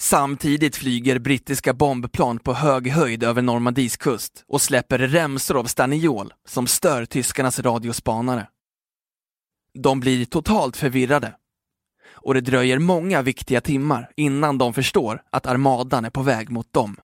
Samtidigt 0.00 0.76
flyger 0.76 1.18
brittiska 1.18 1.74
bombplan 1.74 2.38
på 2.38 2.54
hög 2.54 2.88
höjd 2.88 3.22
över 3.22 3.42
Normandies 3.42 3.96
kust 3.96 4.44
och 4.48 4.62
släpper 4.62 4.98
remsor 4.98 5.58
av 5.58 5.64
staniol 5.64 6.32
som 6.48 6.66
stör 6.66 7.04
tyskarnas 7.04 7.60
radiospanare. 7.60 8.48
De 9.78 10.00
blir 10.00 10.24
totalt 10.24 10.76
förvirrade 10.76 11.34
och 12.24 12.34
det 12.34 12.40
dröjer 12.40 12.78
många 12.78 13.22
viktiga 13.22 13.60
timmar 13.60 14.10
innan 14.16 14.58
de 14.58 14.74
förstår 14.74 15.22
att 15.30 15.46
armadan 15.46 16.04
är 16.04 16.10
på 16.10 16.22
väg 16.22 16.50
mot 16.50 16.72
dem. 16.72 16.96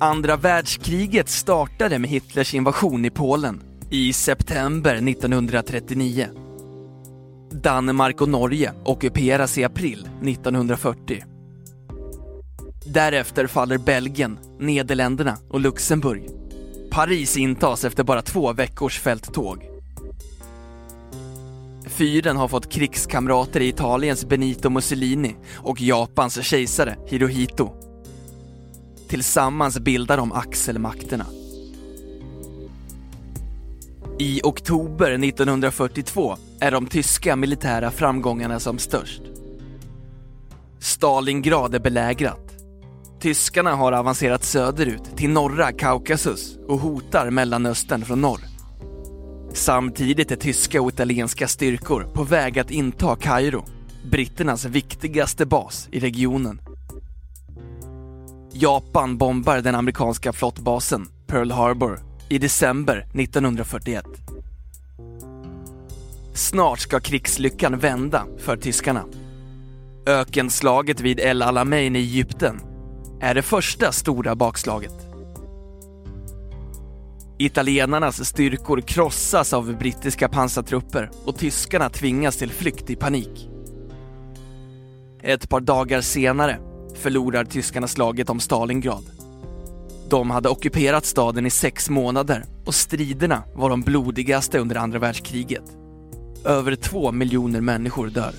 Andra 0.00 0.36
världskriget 0.36 1.28
startade 1.28 1.98
med 1.98 2.10
Hitlers 2.10 2.54
invasion 2.54 3.04
i 3.04 3.10
Polen 3.10 3.62
i 3.90 4.12
september 4.12 4.94
1939. 4.94 6.28
Danmark 7.50 8.20
och 8.20 8.28
Norge 8.28 8.72
ockuperas 8.84 9.58
i 9.58 9.64
april 9.64 10.08
1940. 10.22 11.24
Därefter 12.86 13.46
faller 13.46 13.78
Belgien, 13.78 14.38
Nederländerna 14.58 15.38
och 15.50 15.60
Luxemburg. 15.60 16.45
Paris 16.96 17.36
intas 17.36 17.84
efter 17.84 18.04
bara 18.04 18.22
två 18.22 18.52
veckors 18.52 19.00
fälttåg. 19.00 19.68
Fyren 21.86 22.36
har 22.36 22.48
fått 22.48 22.72
krigskamrater 22.72 23.60
i 23.60 23.68
Italiens 23.68 24.24
Benito 24.24 24.70
Mussolini 24.70 25.36
och 25.54 25.80
Japans 25.80 26.44
kejsare 26.44 26.96
Hirohito. 27.06 27.72
Tillsammans 29.08 29.78
bildar 29.78 30.16
de 30.16 30.32
axelmakterna. 30.32 31.26
I 34.18 34.40
oktober 34.44 35.10
1942 35.12 36.36
är 36.60 36.70
de 36.70 36.86
tyska 36.86 37.36
militära 37.36 37.90
framgångarna 37.90 38.60
som 38.60 38.78
störst. 38.78 39.22
Stalingrad 40.78 41.74
är 41.74 41.80
belägrat. 41.80 42.45
Tyskarna 43.26 43.74
har 43.74 43.92
avancerat 43.92 44.44
söderut 44.44 45.16
till 45.16 45.30
norra 45.30 45.72
Kaukasus 45.72 46.58
och 46.68 46.78
hotar 46.78 47.30
Mellanöstern 47.30 48.04
från 48.04 48.20
norr. 48.20 48.40
Samtidigt 49.52 50.30
är 50.30 50.36
tyska 50.36 50.82
och 50.82 50.88
italienska 50.88 51.48
styrkor 51.48 52.10
på 52.14 52.24
väg 52.24 52.58
att 52.58 52.70
inta 52.70 53.16
Kairo, 53.16 53.64
britternas 54.10 54.64
viktigaste 54.64 55.46
bas 55.46 55.88
i 55.92 56.00
regionen. 56.00 56.60
Japan 58.52 59.18
bombar 59.18 59.60
den 59.60 59.74
amerikanska 59.74 60.32
flottbasen 60.32 61.08
Pearl 61.26 61.50
Harbor 61.50 62.00
i 62.28 62.38
december 62.38 62.96
1941. 63.14 64.04
Snart 66.34 66.78
ska 66.78 67.00
krigslyckan 67.00 67.78
vända 67.78 68.26
för 68.38 68.56
tyskarna. 68.56 69.04
Ökenslaget 70.06 71.00
vid 71.00 71.20
El 71.20 71.42
Alamein 71.42 71.96
i 71.96 71.98
Egypten 71.98 72.75
är 73.20 73.34
det 73.34 73.42
första 73.42 73.92
stora 73.92 74.34
bakslaget. 74.34 74.94
Italienarnas 77.38 78.28
styrkor 78.28 78.80
krossas 78.80 79.52
av 79.52 79.78
brittiska 79.78 80.28
pansartrupper 80.28 81.10
och 81.24 81.38
tyskarna 81.38 81.88
tvingas 81.88 82.36
till 82.36 82.50
flykt 82.50 82.90
i 82.90 82.96
panik. 82.96 83.48
Ett 85.22 85.48
par 85.48 85.60
dagar 85.60 86.00
senare 86.00 86.58
förlorar 86.94 87.44
tyskarna 87.44 87.88
slaget 87.88 88.30
om 88.30 88.40
Stalingrad. 88.40 89.04
De 90.08 90.30
hade 90.30 90.48
ockuperat 90.48 91.04
staden 91.04 91.46
i 91.46 91.50
sex 91.50 91.90
månader 91.90 92.44
och 92.64 92.74
striderna 92.74 93.42
var 93.54 93.70
de 93.70 93.82
blodigaste 93.82 94.58
under 94.58 94.76
andra 94.76 94.98
världskriget. 94.98 95.64
Över 96.44 96.76
två 96.76 97.12
miljoner 97.12 97.60
människor 97.60 98.08
dör. 98.08 98.32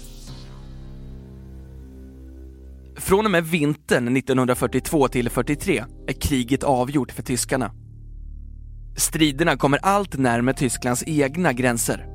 Från 2.98 3.26
och 3.26 3.32
med 3.32 3.46
vintern 3.46 4.18
1942 4.18 5.08
till 5.08 5.30
43 5.30 5.84
är 6.08 6.14
kriget 6.14 6.64
avgjort 6.64 7.12
för 7.12 7.24
tyskarna. 7.24 7.72
Striderna 8.96 9.58
kommer 9.58 9.80
allt 9.82 10.18
närmare 10.18 10.56
Tysklands 10.56 11.04
egna 11.08 11.54
gränser. 11.54 12.08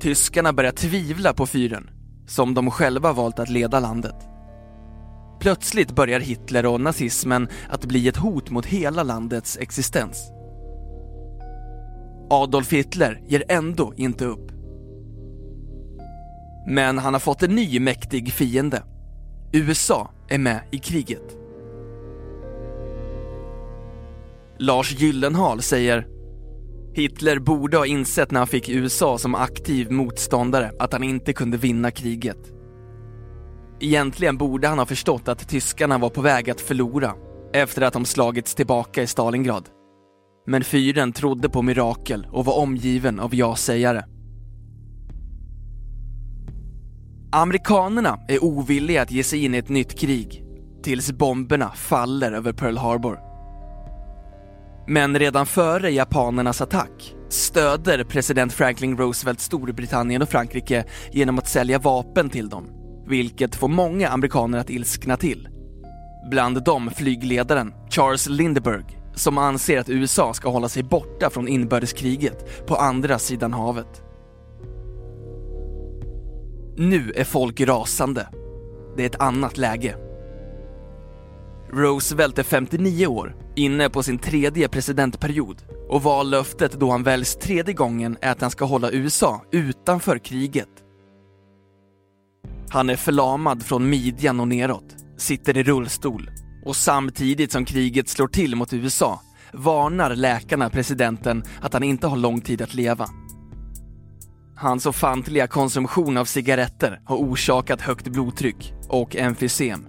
Tyskarna 0.00 0.52
börjar 0.52 0.72
tvivla 0.72 1.32
på 1.32 1.46
fyren, 1.46 1.90
som 2.26 2.54
de 2.54 2.70
själva 2.70 3.12
valt 3.12 3.38
att 3.38 3.48
leda 3.48 3.80
landet. 3.80 4.14
Plötsligt 5.40 5.94
börjar 5.94 6.20
Hitler 6.20 6.66
och 6.66 6.80
nazismen 6.80 7.48
att 7.68 7.84
bli 7.84 8.08
ett 8.08 8.16
hot 8.16 8.50
mot 8.50 8.66
hela 8.66 9.02
landets 9.02 9.58
existens. 9.60 10.30
Adolf 12.30 12.72
Hitler 12.72 13.22
ger 13.26 13.44
ändå 13.48 13.92
inte 13.96 14.24
upp. 14.24 14.52
Men 16.66 16.98
han 16.98 17.12
har 17.12 17.20
fått 17.20 17.42
en 17.42 17.54
ny 17.54 17.80
mäktig 17.80 18.32
fiende. 18.32 18.82
USA 19.52 20.10
är 20.28 20.38
med 20.38 20.60
i 20.70 20.78
kriget. 20.78 21.36
Lars 24.58 25.00
Gyllenhaal 25.00 25.62
säger 25.62 26.06
Hitler 26.94 27.38
borde 27.38 27.76
ha 27.76 27.86
insett 27.86 28.30
när 28.30 28.40
han 28.40 28.46
fick 28.46 28.68
USA 28.68 29.18
som 29.18 29.34
aktiv 29.34 29.90
motståndare 29.90 30.72
att 30.78 30.92
han 30.92 31.02
inte 31.02 31.32
kunde 31.32 31.56
vinna 31.56 31.90
kriget. 31.90 32.52
Egentligen 33.80 34.36
borde 34.36 34.68
han 34.68 34.78
ha 34.78 34.86
förstått 34.86 35.28
att 35.28 35.48
tyskarna 35.48 35.98
var 35.98 36.10
på 36.10 36.20
väg 36.20 36.50
att 36.50 36.60
förlora 36.60 37.14
efter 37.52 37.82
att 37.82 37.92
de 37.92 38.04
slagits 38.04 38.54
tillbaka 38.54 39.02
i 39.02 39.06
Stalingrad. 39.06 39.68
Men 40.46 40.64
fyren 40.64 41.12
trodde 41.12 41.48
på 41.48 41.62
mirakel 41.62 42.26
och 42.30 42.44
var 42.44 42.58
omgiven 42.58 43.20
av 43.20 43.34
ja-sägare. 43.34 44.04
Amerikanerna 47.32 48.18
är 48.28 48.44
ovilliga 48.44 49.02
att 49.02 49.10
ge 49.10 49.24
sig 49.24 49.44
in 49.44 49.54
i 49.54 49.58
ett 49.58 49.68
nytt 49.68 49.98
krig 49.98 50.44
tills 50.82 51.12
bomberna 51.12 51.72
faller 51.74 52.32
över 52.32 52.52
Pearl 52.52 52.76
Harbor. 52.76 53.18
Men 54.86 55.18
redan 55.18 55.46
före 55.46 55.90
japanernas 55.90 56.60
attack 56.60 57.14
stöder 57.28 58.04
president 58.04 58.52
Franklin 58.52 58.96
Roosevelt 58.96 59.40
Storbritannien 59.40 60.22
och 60.22 60.28
Frankrike 60.28 60.84
genom 61.12 61.38
att 61.38 61.48
sälja 61.48 61.78
vapen 61.78 62.30
till 62.30 62.48
dem, 62.48 62.66
vilket 63.06 63.54
får 63.56 63.68
många 63.68 64.08
amerikaner 64.08 64.58
att 64.58 64.70
ilskna 64.70 65.16
till. 65.16 65.48
Bland 66.30 66.64
dem 66.64 66.90
flygledaren 66.96 67.74
Charles 67.90 68.28
Lindbergh 68.28 68.94
som 69.14 69.38
anser 69.38 69.78
att 69.78 69.88
USA 69.88 70.34
ska 70.34 70.50
hålla 70.50 70.68
sig 70.68 70.82
borta 70.82 71.30
från 71.30 71.48
inbördeskriget 71.48 72.66
på 72.66 72.76
andra 72.76 73.18
sidan 73.18 73.52
havet. 73.52 74.09
Nu 76.80 77.12
är 77.16 77.24
folk 77.24 77.60
rasande. 77.60 78.28
Det 78.96 79.02
är 79.02 79.06
ett 79.06 79.20
annat 79.20 79.58
läge. 79.58 79.96
Roosevelt 81.72 82.38
är 82.38 82.42
59 82.42 83.06
år, 83.06 83.36
inne 83.56 83.90
på 83.90 84.02
sin 84.02 84.18
tredje 84.18 84.68
presidentperiod 84.68 85.62
och 85.88 86.02
vallöftet 86.02 86.72
då 86.72 86.90
han 86.90 87.02
väljs 87.02 87.36
tredje 87.36 87.74
gången 87.74 88.16
är 88.20 88.30
att 88.30 88.40
han 88.40 88.50
ska 88.50 88.64
hålla 88.64 88.90
USA 88.90 89.42
utanför 89.52 90.18
kriget. 90.18 90.68
Han 92.70 92.90
är 92.90 92.96
förlamad 92.96 93.62
från 93.62 93.90
midjan 93.90 94.40
och 94.40 94.48
neråt, 94.48 94.96
sitter 95.16 95.56
i 95.56 95.62
rullstol 95.62 96.30
och 96.64 96.76
samtidigt 96.76 97.52
som 97.52 97.64
kriget 97.64 98.08
slår 98.08 98.28
till 98.28 98.56
mot 98.56 98.72
USA 98.72 99.20
varnar 99.52 100.14
läkarna 100.14 100.70
presidenten 100.70 101.42
att 101.60 101.72
han 101.72 101.82
inte 101.82 102.06
har 102.06 102.16
lång 102.16 102.40
tid 102.40 102.62
att 102.62 102.74
leva. 102.74 103.08
Hans 104.60 104.86
ofantliga 104.86 105.46
konsumtion 105.46 106.16
av 106.16 106.24
cigaretter 106.24 107.00
har 107.04 107.16
orsakat 107.16 107.80
högt 107.80 108.08
blodtryck 108.08 108.74
och 108.88 109.16
emfysem. 109.16 109.86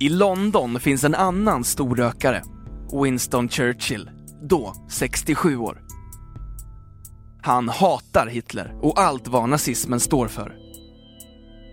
I 0.00 0.08
London 0.08 0.80
finns 0.80 1.04
en 1.04 1.14
annan 1.14 1.64
storrökare, 1.64 2.42
Winston 3.02 3.48
Churchill, 3.48 4.10
då 4.42 4.74
67 4.90 5.56
år. 5.56 5.82
Han 7.42 7.68
hatar 7.68 8.26
Hitler 8.26 8.74
och 8.82 9.00
allt 9.00 9.28
vad 9.28 9.48
nazismen 9.48 10.00
står 10.00 10.28
för. 10.28 10.56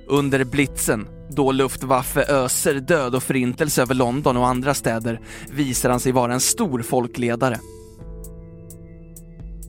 Under 0.09 0.43
blitzen, 0.43 1.07
då 1.29 1.51
Luftwaffe 1.51 2.23
öser 2.23 2.75
död 2.75 3.15
och 3.15 3.23
förintelse 3.23 3.81
över 3.81 3.95
London 3.95 4.37
och 4.37 4.47
andra 4.47 4.73
städer, 4.73 5.21
visar 5.51 5.89
han 5.89 5.99
sig 5.99 6.11
vara 6.11 6.33
en 6.33 6.39
stor 6.39 6.81
folkledare. 6.81 7.59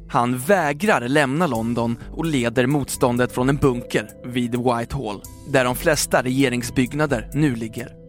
Han 0.08 0.38
vägrar 0.38 1.08
lämna 1.08 1.46
London 1.46 1.98
och 2.10 2.24
leder 2.24 2.66
motståndet 2.66 3.32
från 3.32 3.48
en 3.48 3.56
bunker 3.56 4.08
vid 4.24 4.50
Whitehall, 4.50 5.22
där 5.48 5.64
de 5.64 5.76
flesta 5.76 6.22
regeringsbyggnader 6.22 7.30
nu 7.34 7.56
ligger. 7.56 8.06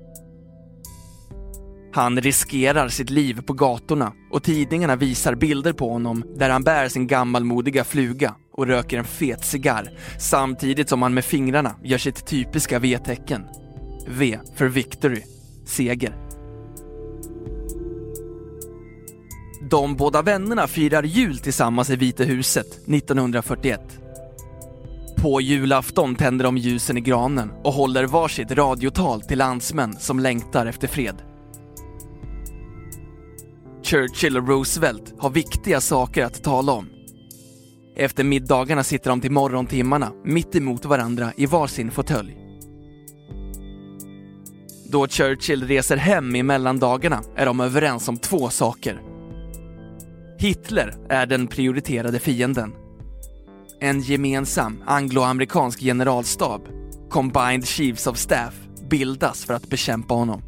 Han 1.93 2.21
riskerar 2.21 2.89
sitt 2.89 3.09
liv 3.09 3.41
på 3.41 3.53
gatorna 3.53 4.13
och 4.31 4.43
tidningarna 4.43 4.95
visar 4.95 5.35
bilder 5.35 5.73
på 5.73 5.89
honom 5.89 6.23
där 6.35 6.49
han 6.49 6.63
bär 6.63 6.89
sin 6.89 7.07
gammalmodiga 7.07 7.83
fluga 7.83 8.35
och 8.53 8.67
röker 8.67 8.97
en 8.97 9.05
fet 9.05 9.45
cigarr 9.45 9.91
samtidigt 10.19 10.89
som 10.89 11.01
han 11.01 11.13
med 11.13 11.25
fingrarna 11.25 11.75
gör 11.83 11.97
sitt 11.97 12.27
typiska 12.27 12.79
V-tecken. 12.79 13.43
V 14.07 14.39
för 14.55 14.67
victory, 14.67 15.23
seger. 15.65 16.26
De 19.69 19.95
båda 19.95 20.21
vännerna 20.21 20.67
firar 20.67 21.03
jul 21.03 21.37
tillsammans 21.37 21.89
i 21.89 21.95
Vita 21.95 22.23
huset 22.23 22.67
1941. 22.87 23.81
På 25.15 25.41
julafton 25.41 26.15
tänder 26.15 26.45
de 26.45 26.57
ljusen 26.57 26.97
i 26.97 27.01
granen 27.01 27.51
och 27.63 27.73
håller 27.73 28.05
varsitt 28.05 28.51
radiotal 28.51 29.21
till 29.21 29.37
landsmän 29.37 29.95
som 29.99 30.19
längtar 30.19 30.65
efter 30.65 30.87
fred. 30.87 31.15
Churchill 33.83 34.37
och 34.37 34.47
Roosevelt 34.47 35.13
har 35.19 35.29
viktiga 35.29 35.81
saker 35.81 36.25
att 36.25 36.43
tala 36.43 36.71
om. 36.71 36.89
Efter 37.95 38.23
middagarna 38.23 38.83
sitter 38.83 39.09
de 39.09 39.21
till 39.21 39.31
morgontimmarna 39.31 40.11
mitt 40.25 40.55
emot 40.55 40.85
varandra 40.85 41.31
i 41.37 41.45
varsin 41.45 41.91
fåtölj. 41.91 42.37
Då 44.91 45.07
Churchill 45.07 45.67
reser 45.67 45.97
hem 45.97 46.35
i 46.35 46.43
mellandagarna 46.43 47.21
är 47.35 47.45
de 47.45 47.59
överens 47.59 48.07
om 48.07 48.17
två 48.17 48.49
saker. 48.49 49.16
Hitler 50.39 50.93
är 51.09 51.25
den 51.25 51.47
prioriterade 51.47 52.19
fienden. 52.19 52.73
En 53.79 54.01
gemensam 54.01 54.83
angloamerikansk 54.85 55.79
generalstab, 55.79 56.61
Combined 57.09 57.67
Chiefs 57.67 58.07
of 58.07 58.17
Staff, 58.17 58.53
bildas 58.89 59.45
för 59.45 59.53
att 59.53 59.69
bekämpa 59.69 60.13
honom. 60.13 60.41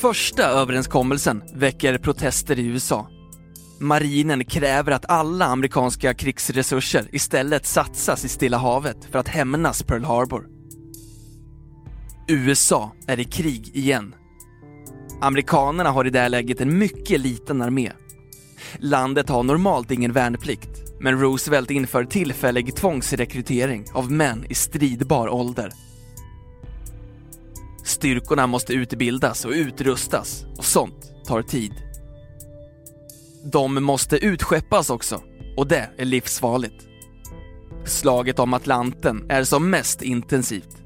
Första 0.00 0.42
överenskommelsen 0.42 1.42
väcker 1.54 1.98
protester 1.98 2.58
i 2.58 2.66
USA. 2.66 3.08
Marinen 3.80 4.44
kräver 4.44 4.92
att 4.92 5.10
alla 5.10 5.44
amerikanska 5.44 6.14
krigsresurser 6.14 7.08
istället 7.12 7.66
satsas 7.66 8.24
i 8.24 8.28
Stilla 8.28 8.58
havet 8.58 9.04
för 9.10 9.18
att 9.18 9.28
hämnas 9.28 9.82
Pearl 9.82 10.04
Harbor. 10.04 10.46
USA 12.28 12.92
är 13.06 13.20
i 13.20 13.24
krig 13.24 13.70
igen. 13.76 14.14
Amerikanerna 15.20 15.90
har 15.90 16.06
i 16.06 16.10
det 16.10 16.20
här 16.20 16.28
läget 16.28 16.60
en 16.60 16.78
mycket 16.78 17.20
liten 17.20 17.62
armé. 17.62 17.92
Landet 18.78 19.28
har 19.28 19.42
normalt 19.42 19.90
ingen 19.90 20.12
värnplikt, 20.12 20.70
men 21.00 21.20
Roosevelt 21.20 21.70
inför 21.70 22.04
tillfällig 22.04 22.76
tvångsrekrytering 22.76 23.84
av 23.92 24.12
män 24.12 24.46
i 24.48 24.54
stridbar 24.54 25.28
ålder. 25.28 25.72
Styrkorna 27.84 28.46
måste 28.46 28.72
utbildas 28.72 29.44
och 29.44 29.52
utrustas 29.52 30.44
och 30.58 30.64
sånt 30.64 31.12
tar 31.26 31.42
tid. 31.42 31.72
De 33.52 33.84
måste 33.84 34.16
utskeppas 34.16 34.90
också 34.90 35.22
och 35.56 35.66
det 35.66 35.90
är 35.98 36.04
livsfarligt. 36.04 36.86
Slaget 37.84 38.38
om 38.38 38.54
Atlanten 38.54 39.26
är 39.30 39.44
som 39.44 39.70
mest 39.70 40.02
intensivt. 40.02 40.76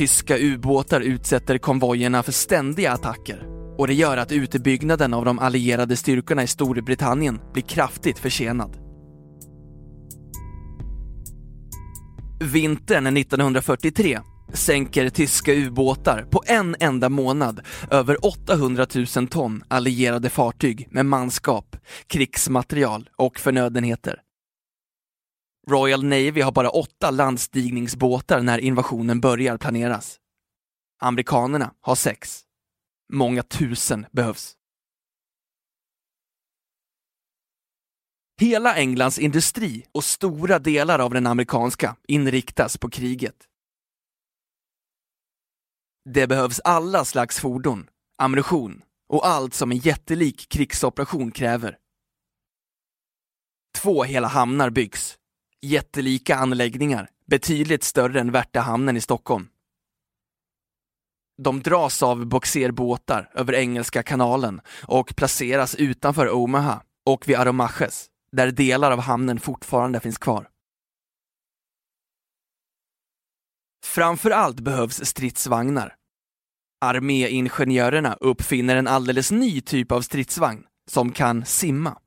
Tyska 0.00 0.38
ubåtar 0.38 1.00
utsätter 1.00 1.58
konvojerna 1.58 2.22
för 2.22 2.32
ständiga 2.32 2.92
attacker 2.92 3.46
och 3.78 3.86
det 3.86 3.94
gör 3.94 4.16
att 4.16 4.32
utbyggnaden 4.32 5.14
av 5.14 5.24
de 5.24 5.38
allierade 5.38 5.96
styrkorna 5.96 6.42
i 6.42 6.46
Storbritannien 6.46 7.40
blir 7.52 7.62
kraftigt 7.62 8.18
försenad. 8.18 8.76
Vintern 12.52 13.16
1943 13.16 14.20
sänker 14.52 15.08
tyska 15.08 15.52
ubåtar 15.52 16.26
på 16.30 16.42
en 16.46 16.76
enda 16.80 17.08
månad 17.08 17.60
över 17.90 18.26
800 18.26 18.86
000 19.16 19.28
ton 19.28 19.62
allierade 19.68 20.30
fartyg 20.30 20.88
med 20.90 21.06
manskap, 21.06 21.76
krigsmaterial 22.06 23.08
och 23.16 23.38
förnödenheter. 23.38 24.16
Royal 25.70 26.04
Navy 26.04 26.40
har 26.40 26.52
bara 26.52 26.70
åtta 26.70 27.10
landstigningsbåtar 27.10 28.42
när 28.42 28.58
invasionen 28.58 29.20
börjar 29.20 29.58
planeras. 29.58 30.20
Amerikanerna 31.00 31.74
har 31.80 31.94
sex. 31.94 32.44
Många 33.12 33.42
tusen 33.42 34.06
behövs. 34.12 34.56
Hela 38.40 38.74
Englands 38.74 39.18
industri 39.18 39.86
och 39.92 40.04
stora 40.04 40.58
delar 40.58 40.98
av 40.98 41.14
den 41.14 41.26
amerikanska 41.26 41.96
inriktas 42.08 42.78
på 42.78 42.90
kriget. 42.90 43.36
Det 46.04 46.26
behövs 46.26 46.60
alla 46.64 47.04
slags 47.04 47.40
fordon, 47.40 47.86
ammunition 48.18 48.82
och 49.08 49.26
allt 49.26 49.54
som 49.54 49.72
en 49.72 49.78
jättelik 49.78 50.48
krigsoperation 50.48 51.30
kräver. 51.30 51.78
Två 53.78 54.04
hela 54.04 54.28
hamnar 54.28 54.70
byggs. 54.70 55.19
Jättelika 55.62 56.36
anläggningar, 56.36 57.10
betydligt 57.26 57.84
större 57.84 58.20
än 58.20 58.32
Värtahamnen 58.32 58.96
i 58.96 59.00
Stockholm. 59.00 59.48
De 61.42 61.62
dras 61.62 62.02
av 62.02 62.26
boxerbåtar 62.26 63.30
över 63.34 63.54
Engelska 63.54 64.02
kanalen 64.02 64.60
och 64.82 65.16
placeras 65.16 65.74
utanför 65.74 66.34
Omaha 66.34 66.82
och 67.06 67.28
vid 67.28 67.36
Aromaches, 67.36 68.06
där 68.32 68.50
delar 68.50 68.90
av 68.90 69.00
hamnen 69.00 69.40
fortfarande 69.40 70.00
finns 70.00 70.18
kvar. 70.18 70.48
Framför 73.84 74.30
allt 74.30 74.60
behövs 74.60 75.04
stridsvagnar. 75.04 75.94
Arméingenjörerna 76.80 78.14
uppfinner 78.20 78.76
en 78.76 78.86
alldeles 78.86 79.30
ny 79.30 79.60
typ 79.60 79.92
av 79.92 80.02
stridsvagn 80.02 80.66
som 80.90 81.12
kan 81.12 81.44
simma. 81.44 81.98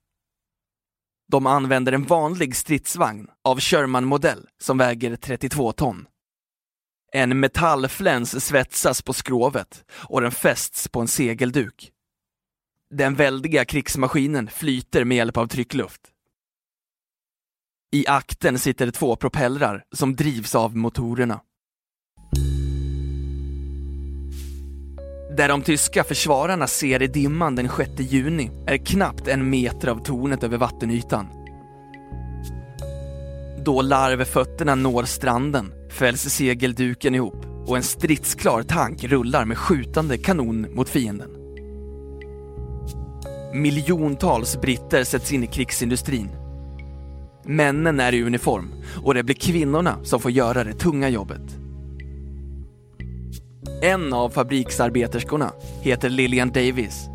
De 1.34 1.48
använder 1.48 1.92
en 1.92 2.04
vanlig 2.04 2.56
stridsvagn 2.56 3.28
av 3.44 3.60
Sherman-modell 3.60 4.48
som 4.62 4.78
väger 4.78 5.16
32 5.16 5.72
ton. 5.72 6.06
En 7.14 7.40
metallfläns 7.40 8.46
svetsas 8.46 9.02
på 9.02 9.14
skrovet 9.14 9.86
och 9.92 10.22
den 10.22 10.32
fästs 10.32 10.88
på 10.88 11.02
en 11.02 11.08
segelduk. 11.08 11.92
Den 12.90 13.16
väldiga 13.16 13.66
krigsmaskinen 13.66 14.48
flyter 14.48 15.04
med 15.04 15.18
hjälp 15.18 15.38
av 15.38 15.48
tryckluft. 15.48 16.02
I 17.92 18.08
akten 18.08 18.60
sitter 18.60 18.92
två 18.92 19.16
propellrar 19.16 19.84
som 19.92 20.16
drivs 20.16 20.56
av 20.56 20.78
motorerna. 20.78 21.42
Där 25.38 25.48
de 25.48 25.62
tyska 25.62 26.04
försvararna 26.04 26.68
ser 26.68 27.02
i 27.02 27.08
dimman 27.08 27.56
den 27.56 27.70
6 27.78 27.92
juni 27.98 28.52
är 28.68 28.78
knappt 28.78 29.28
en 29.28 29.50
meter 29.50 29.88
av 29.88 30.04
tornet 30.04 30.44
över 30.44 30.58
vattenytan. 30.58 31.28
Då 33.66 33.82
larvfötterna 33.82 34.76
når 34.76 35.04
stranden 35.04 35.74
fälls 35.90 36.22
segelduken 36.22 37.16
ihop 37.16 37.46
och 37.68 37.78
en 37.78 37.84
stridsklar 37.84 38.64
tank 38.64 39.04
rullar 39.04 39.46
med 39.46 39.58
skjutande 39.58 40.18
kanon 40.18 40.76
mot 40.76 40.90
fienden. 40.90 41.30
Miljontals 43.54 44.62
britter 44.62 45.04
sätts 45.04 45.32
in 45.32 45.44
i 45.44 45.48
krigsindustrin. 45.48 46.30
Männen 47.46 48.00
är 48.00 48.14
i 48.14 48.24
uniform 48.24 48.74
och 49.04 49.14
det 49.14 49.24
blir 49.24 49.36
kvinnorna 49.36 50.04
som 50.04 50.20
får 50.20 50.32
göra 50.32 50.64
det 50.64 50.74
tunga 50.74 51.10
jobbet. 51.10 51.58
En 53.82 54.14
av 54.14 54.30
fabriksarbeterskorna 54.30 55.52
heter 55.82 56.10
Lillian 56.10 56.50
Davis. 56.50 57.10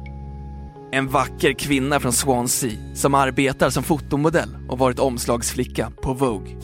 En 0.93 1.09
vacker 1.09 1.53
kvinna 1.53 2.01
från 2.01 2.13
Swansea 2.13 2.95
som 2.95 3.15
arbetar 3.15 3.71
som 3.71 3.83
fotomodell 3.83 4.57
och 4.69 4.79
varit 4.79 4.99
omslagsflicka 4.99 5.93
på 6.03 6.13
Vogue. 6.13 6.57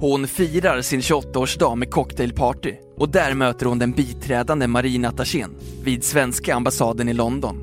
Hon 0.00 0.28
firar 0.28 0.82
sin 0.82 1.00
28-årsdag 1.00 1.76
med 1.76 1.90
cocktailparty 1.90 2.74
och 2.96 3.08
där 3.08 3.34
möter 3.34 3.66
hon 3.66 3.78
den 3.78 3.92
biträdande 3.92 4.66
marinattachén 4.66 5.56
vid 5.84 6.04
svenska 6.04 6.54
ambassaden 6.54 7.08
i 7.08 7.12
London. 7.12 7.56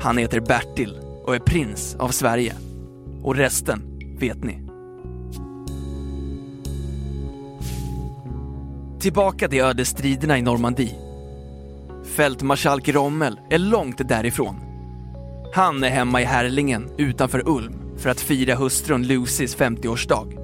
Han 0.00 0.18
heter 0.18 0.40
Bertil 0.40 0.98
och 1.24 1.34
är 1.34 1.38
prins 1.38 1.96
av 1.98 2.08
Sverige. 2.08 2.54
Och 3.22 3.36
resten 3.36 3.82
vet 4.18 4.44
ni. 4.44 4.65
Tillbaka 9.06 9.48
till 9.48 9.60
ödesstriderna 9.60 10.38
i 10.38 10.42
Normandie. 10.42 10.94
Fältmarskalk 12.16 12.88
Rommel 12.88 13.40
är 13.50 13.58
långt 13.58 14.08
därifrån. 14.08 14.56
Han 15.54 15.84
är 15.84 15.88
hemma 15.88 16.20
i 16.20 16.24
Härlingen 16.24 16.90
utanför 16.98 17.48
Ulm 17.48 17.98
för 17.98 18.10
att 18.10 18.20
fira 18.20 18.54
hustrun 18.54 19.06
Lucys 19.06 19.56
50-årsdag. 19.56 20.38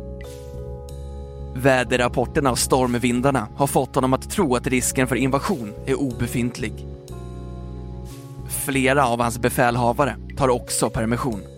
Väderrapporterna 1.55 2.51
och 2.51 2.59
stormvindarna 2.59 3.49
har 3.57 3.67
fått 3.67 3.95
honom 3.95 4.13
att 4.13 4.31
tro 4.31 4.57
att 4.57 4.67
risken 4.67 5.07
för 5.07 5.17
invasion 5.17 5.73
är 5.87 6.01
obefintlig. 6.01 6.87
Flera 8.49 9.07
av 9.07 9.21
hans 9.21 9.39
befälhavare 9.39 10.17
tar 10.37 10.49
också 10.49 10.91
permission. 10.91 11.52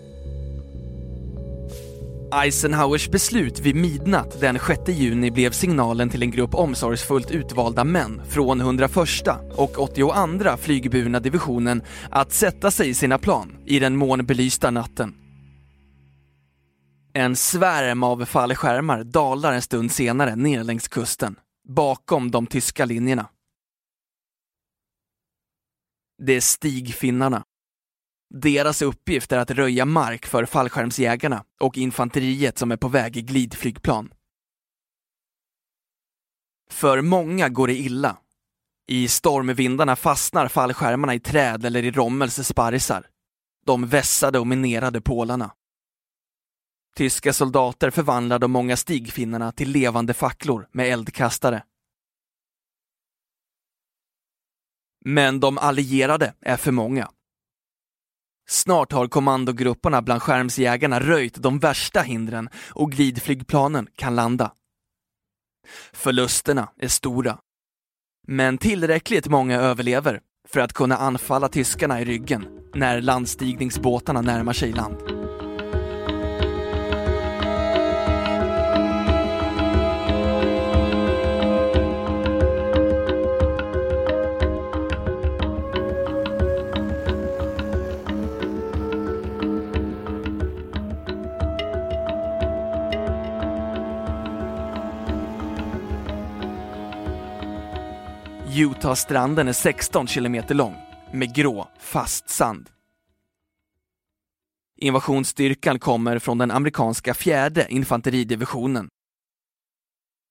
Eisenhowers 2.43 3.09
beslut 3.09 3.59
vid 3.59 3.75
midnatt 3.75 4.39
den 4.41 4.59
6 4.59 4.79
juni 4.87 5.31
blev 5.31 5.51
signalen 5.51 6.09
till 6.09 6.23
en 6.23 6.31
grupp 6.31 6.55
omsorgsfullt 6.55 7.31
utvalda 7.31 7.83
män 7.83 8.21
från 8.29 8.61
101 8.61 8.99
och 9.57 9.79
82 9.79 10.57
flygburna 10.57 11.19
divisionen 11.19 11.83
att 12.09 12.31
sätta 12.31 12.71
sig 12.71 12.89
i 12.89 12.93
sina 12.93 13.17
plan 13.17 13.57
i 13.65 13.79
den 13.79 13.95
månbelysta 13.95 14.71
natten. 14.71 15.15
En 17.13 17.35
svärm 17.35 18.03
av 18.03 18.25
fallskärmar 18.25 19.03
dalar 19.03 19.53
en 19.53 19.61
stund 19.61 19.91
senare 19.91 20.35
ner 20.35 20.63
längs 20.63 20.87
kusten, 20.87 21.35
bakom 21.67 22.31
de 22.31 22.47
tyska 22.47 22.85
linjerna. 22.85 23.29
Det 26.23 26.35
är 26.35 26.41
stigfinnarna. 26.41 27.43
Deras 28.29 28.81
uppgift 28.81 29.31
är 29.31 29.37
att 29.37 29.51
röja 29.51 29.85
mark 29.85 30.25
för 30.25 30.45
fallskärmsjägarna 30.45 31.45
och 31.59 31.77
infanteriet 31.77 32.57
som 32.57 32.71
är 32.71 32.77
på 32.77 32.87
väg 32.87 33.17
i 33.17 33.21
glidflygplan. 33.21 34.13
För 36.69 37.01
många 37.01 37.49
går 37.49 37.67
det 37.67 37.77
illa. 37.77 38.17
I 38.87 39.07
stormvindarna 39.07 39.95
fastnar 39.95 40.47
fallskärmarna 40.47 41.15
i 41.15 41.19
träd 41.19 41.65
eller 41.65 41.83
i 41.83 41.91
Rommels 41.91 42.47
sparrisar. 42.47 43.07
De 43.65 43.87
vässade 43.87 44.39
och 44.39 44.47
minerade 44.47 45.01
pålarna. 45.01 45.51
Tyska 46.95 47.33
soldater 47.33 47.89
förvandlar 47.89 48.39
de 48.39 48.51
många 48.51 48.77
stigfinnarna 48.77 49.51
till 49.51 49.71
levande 49.71 50.13
facklor 50.13 50.67
med 50.71 50.87
eldkastare. 50.87 51.63
Men 55.05 55.39
de 55.39 55.57
allierade 55.57 56.33
är 56.41 56.57
för 56.57 56.71
många. 56.71 57.11
Snart 58.47 58.91
har 58.91 59.07
kommandogrupperna 59.07 60.01
bland 60.01 60.21
skärmsjägarna 60.21 60.99
röjt 60.99 61.35
de 61.35 61.59
värsta 61.59 62.01
hindren 62.01 62.49
och 62.69 62.91
glidflygplanen 62.91 63.87
kan 63.95 64.15
landa. 64.15 64.51
Förlusterna 65.93 66.69
är 66.77 66.87
stora. 66.87 67.37
Men 68.27 68.57
tillräckligt 68.57 69.27
många 69.27 69.59
överlever 69.59 70.21
för 70.47 70.59
att 70.59 70.73
kunna 70.73 70.97
anfalla 70.97 71.47
tyskarna 71.47 72.01
i 72.01 72.05
ryggen 72.05 72.47
när 72.73 73.01
landstigningsbåtarna 73.01 74.21
närmar 74.21 74.53
sig 74.53 74.71
land. 74.71 75.14
Utah-stranden 98.61 99.47
är 99.47 99.53
16 99.53 100.07
kilometer 100.07 100.55
lång 100.55 100.75
med 101.13 101.35
grå, 101.35 101.69
fast 101.79 102.29
sand. 102.29 102.69
Invasionsstyrkan 104.77 105.79
kommer 105.79 106.19
från 106.19 106.37
den 106.37 106.51
amerikanska 106.51 107.13
fjärde 107.13 107.67
infanteridivisionen. 107.69 108.89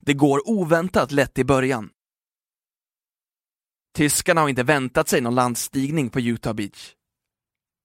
Det 0.00 0.14
går 0.14 0.48
oväntat 0.48 1.12
lätt 1.12 1.38
i 1.38 1.44
början. 1.44 1.90
Tyskarna 3.94 4.40
har 4.40 4.48
inte 4.48 4.62
väntat 4.62 5.08
sig 5.08 5.20
någon 5.20 5.34
landstigning 5.34 6.10
på 6.10 6.20
Utah 6.20 6.54
Beach. 6.54 6.92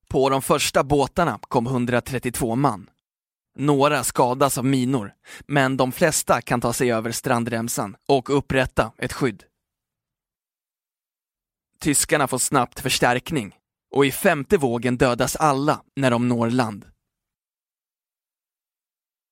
På 0.10 0.30
de 0.30 0.42
första 0.42 0.84
båtarna 0.84 1.40
kom 1.42 1.68
132 1.68 2.56
man. 2.56 2.90
Några 3.58 4.04
skadas 4.04 4.58
av 4.58 4.66
minor, 4.66 5.12
men 5.48 5.78
de 5.78 5.92
flesta 5.92 6.42
kan 6.42 6.62
ta 6.62 6.74
sig 6.74 6.92
över 6.92 7.12
strandremsan 7.12 7.96
och 8.08 8.38
upprätta 8.38 8.92
ett 8.98 9.14
skydd. 9.14 9.49
Tyskarna 11.80 12.28
får 12.28 12.38
snabbt 12.38 12.80
förstärkning 12.80 13.56
och 13.96 14.06
i 14.06 14.12
femte 14.12 14.58
vågen 14.58 14.98
dödas 14.98 15.36
alla 15.36 15.82
när 15.96 16.12
de 16.12 16.28
når 16.28 16.50
land. 16.50 16.86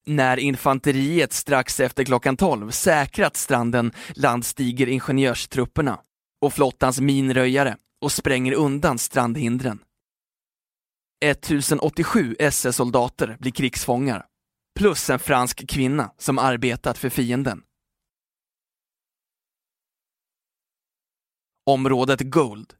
När 0.05 0.37
infanteriet 0.37 1.33
strax 1.33 1.79
efter 1.79 2.03
klockan 2.03 2.37
12 2.37 2.71
säkrat 2.71 3.37
stranden 3.37 3.91
landstiger 4.15 4.87
ingenjörstrupperna 4.87 5.99
och 6.41 6.53
flottans 6.53 6.99
minröjare 6.99 7.77
och 8.01 8.11
spränger 8.11 8.53
undan 8.53 8.97
strandhindren. 8.97 9.79
1087 11.25 12.35
SS-soldater 12.39 13.37
blir 13.39 13.51
krigsfångar, 13.51 14.25
plus 14.79 15.09
en 15.09 15.19
fransk 15.19 15.69
kvinna 15.69 16.11
som 16.17 16.39
arbetat 16.39 16.97
för 16.97 17.09
fienden. 17.09 17.63
Området 21.67 22.21
Gold. 22.21 22.73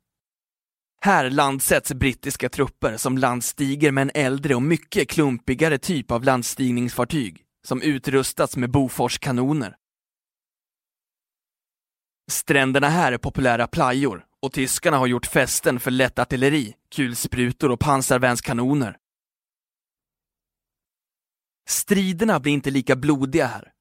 Här 1.02 1.30
landsätts 1.30 1.94
brittiska 1.94 2.50
trupper 2.50 2.98
som 2.98 3.18
landstiger 3.18 3.92
med 3.92 4.02
en 4.02 4.12
äldre 4.14 4.56
och 4.56 4.62
mycket 4.62 5.10
klumpigare 5.10 5.78
typ 5.78 6.12
av 6.12 6.24
landstigningsfartyg 6.24 7.44
som 7.68 7.82
utrustats 7.82 8.58
med 8.58 8.72
Boforskanoner. 8.72 9.76
Stränderna 12.32 12.90
här 12.90 13.12
är 13.12 13.18
populära 13.18 13.68
plajor 13.68 14.26
och 14.42 14.54
tyskarna 14.54 14.98
har 14.98 15.08
gjort 15.08 15.26
fästen 15.26 15.80
för 15.80 15.92
lätt 15.92 16.20
artilleri, 16.20 16.76
kulsprutor 16.96 17.72
och 17.72 17.80
pansarvärnskanoner. 17.80 18.98
Striderna 21.70 22.40
blir 22.40 22.54
inte 22.54 22.72
lika 22.72 22.96
blodiga 22.96 23.48
här. 23.48 23.72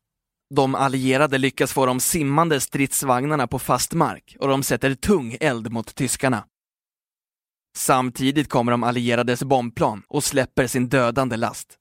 De 0.50 0.74
allierade 0.74 1.38
lyckas 1.38 1.72
få 1.72 1.86
de 1.86 2.00
simmande 2.00 2.60
stridsvagnarna 2.60 3.46
på 3.46 3.58
fast 3.58 3.92
mark 3.92 4.36
och 4.40 4.48
de 4.48 4.62
sätter 4.62 4.94
tung 4.94 5.36
eld 5.40 5.72
mot 5.72 5.94
tyskarna. 5.94 6.46
Samtidigt 7.76 8.48
kommer 8.48 8.72
de 8.72 8.82
allierades 8.82 9.42
bombplan 9.42 10.02
och 10.08 10.24
släpper 10.24 10.66
sin 10.66 10.88
dödande 10.88 11.36
last. 11.36 11.78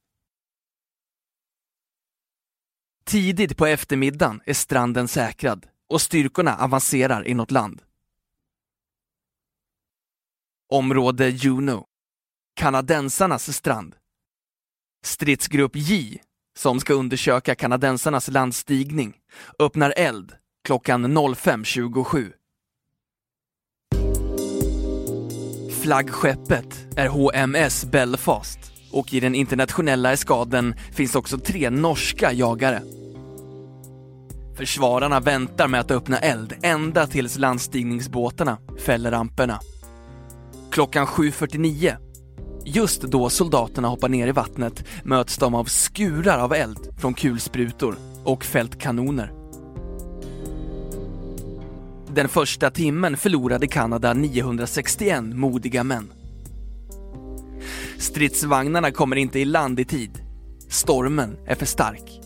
Tidigt 3.06 3.58
på 3.58 3.66
eftermiddagen 3.66 4.42
är 4.46 4.54
stranden 4.54 5.08
säkrad 5.08 5.68
och 5.90 6.02
styrkorna 6.02 6.58
avancerar 6.58 7.28
inåt 7.28 7.52
land. 7.52 7.82
Område 10.70 11.30
Juno. 11.30 11.86
Kanadensarnas 12.56 13.58
strand. 13.58 13.96
Stridsgrupp 15.04 15.76
J 15.76 16.22
som 16.58 16.80
ska 16.80 16.94
undersöka 16.94 17.56
kanadensarnas 17.56 18.28
landstigning, 18.28 19.14
öppnar 19.60 19.94
eld 19.98 20.32
klockan 20.68 21.18
05.27. 21.18 22.32
Flaggskeppet 25.82 26.98
är 26.98 27.08
HMS 27.08 27.86
Belfast 27.86 28.60
och 28.92 29.14
i 29.14 29.20
den 29.20 29.36
internationella 29.36 30.14
eskaden 30.14 30.76
finns 30.94 31.16
också 31.16 31.38
tre 31.38 31.70
norska 31.70 32.34
jagare. 32.34 32.82
Försvararna 34.58 35.20
väntar 35.20 35.68
med 35.68 35.80
att 35.80 35.92
öppna 35.92 36.18
eld 36.20 36.54
ända 36.64 37.08
tills 37.08 37.38
landstigningsbåtarna 37.38 38.58
fäller 38.86 39.12
ramperna. 39.12 39.60
Klockan 40.72 41.06
7.49 41.06 42.05
Just 42.68 43.02
då 43.02 43.30
soldaterna 43.30 43.88
hoppar 43.88 44.10
ner 44.10 44.28
i 44.28 44.32
vattnet 44.32 44.84
möts 45.04 45.38
de 45.38 45.56
av 45.56 45.66
skurar 45.66 46.40
av 46.40 46.54
eld 46.54 46.80
från 46.98 47.14
kulsprutor 47.14 47.96
och 48.24 48.46
fältkanoner. 48.46 49.32
Den 52.14 52.30
första 52.30 52.72
timmen 52.72 53.18
förlorade 53.18 53.68
Kanada 53.68 54.14
961 54.14 55.24
modiga 55.24 55.84
män. 55.84 56.12
Stridsvagnarna 57.98 58.92
kommer 58.92 59.16
inte 59.16 59.40
i 59.40 59.46
land 59.46 59.80
i 59.80 59.86
tid. 59.86 60.12
Stormen 60.70 61.38
är 61.46 61.56
för 61.56 61.66
stark. 61.66 62.22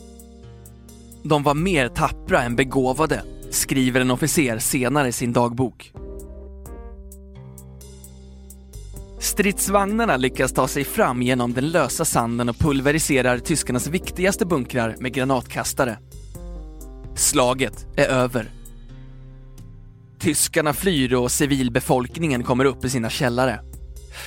De 1.24 1.44
var 1.44 1.54
mer 1.54 1.88
tappra 1.88 2.44
än 2.44 2.56
begåvade, 2.56 3.24
skriver 3.50 4.02
en 4.02 4.12
officer 4.12 4.58
senare 4.58 5.08
i 5.08 5.12
sin 5.12 5.34
dagbok. 5.34 5.94
Stridsvagnarna 9.40 10.18
lyckas 10.18 10.54
ta 10.54 10.68
sig 10.68 10.84
fram 10.84 11.22
genom 11.22 11.54
den 11.54 11.70
lösa 11.70 12.06
sanden 12.06 12.50
och 12.50 12.60
pulveriserar 12.60 13.38
tyskarnas 13.40 13.88
viktigaste 13.88 14.46
bunkrar 14.46 14.96
med 15.00 15.14
granatkastare. 15.14 15.98
Slaget 17.16 17.88
är 17.98 18.06
över. 18.06 18.50
Tyskarna 20.20 20.74
flyr 20.74 21.14
och 21.14 21.32
civilbefolkningen 21.32 22.44
kommer 22.44 22.66
upp 22.66 22.86
i 22.86 22.90
sina 22.90 23.10
källare. 23.10 23.60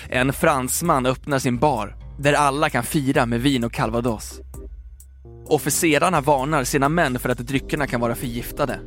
En 0.09 0.33
fransman 0.33 1.07
öppnar 1.07 1.39
sin 1.39 1.59
bar, 1.59 1.97
där 2.19 2.33
alla 2.33 2.71
kan 2.71 2.85
fira 2.85 3.27
med 3.27 3.41
vin 3.41 3.65
och 3.65 3.73
calvados. 3.73 4.41
Officerarna 5.47 6.21
varnar 6.21 6.65
sina 6.65 6.89
män 6.89 7.19
för 7.19 7.29
att 7.29 7.39
dryckerna 7.39 7.87
kan 7.87 8.01
vara 8.01 8.15
förgiftade. 8.15 8.81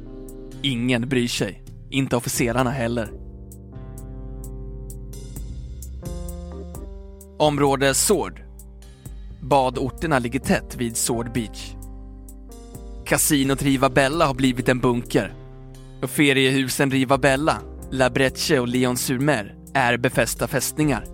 Ingen 0.62 1.10
bryr 1.10 1.28
sig, 1.28 1.64
inte 1.90 2.16
officerarna 2.16 2.72
heller. 2.72 3.25
Område 7.38 7.94
Sword. 7.94 8.42
Badorterna 9.42 10.20
ligger 10.20 10.40
tätt 10.40 10.76
vid 10.78 10.98
Sword 10.98 11.34
Beach. 11.34 11.74
Kasinot 13.06 13.62
Riva 13.62 13.90
Bella 13.90 14.26
har 14.26 14.34
blivit 14.34 14.70
en 14.70 14.80
bunker. 14.80 15.34
Och 16.02 16.10
feriehusen 16.10 16.92
Riva 16.92 17.18
Bella, 17.18 17.58
La 17.92 18.10
Brecce 18.10 18.60
och 18.60 18.68
Leon 18.68 18.98
Surmer 18.98 19.56
är 19.74 19.98
befästa 19.98 20.48
fästningar. 20.48 21.06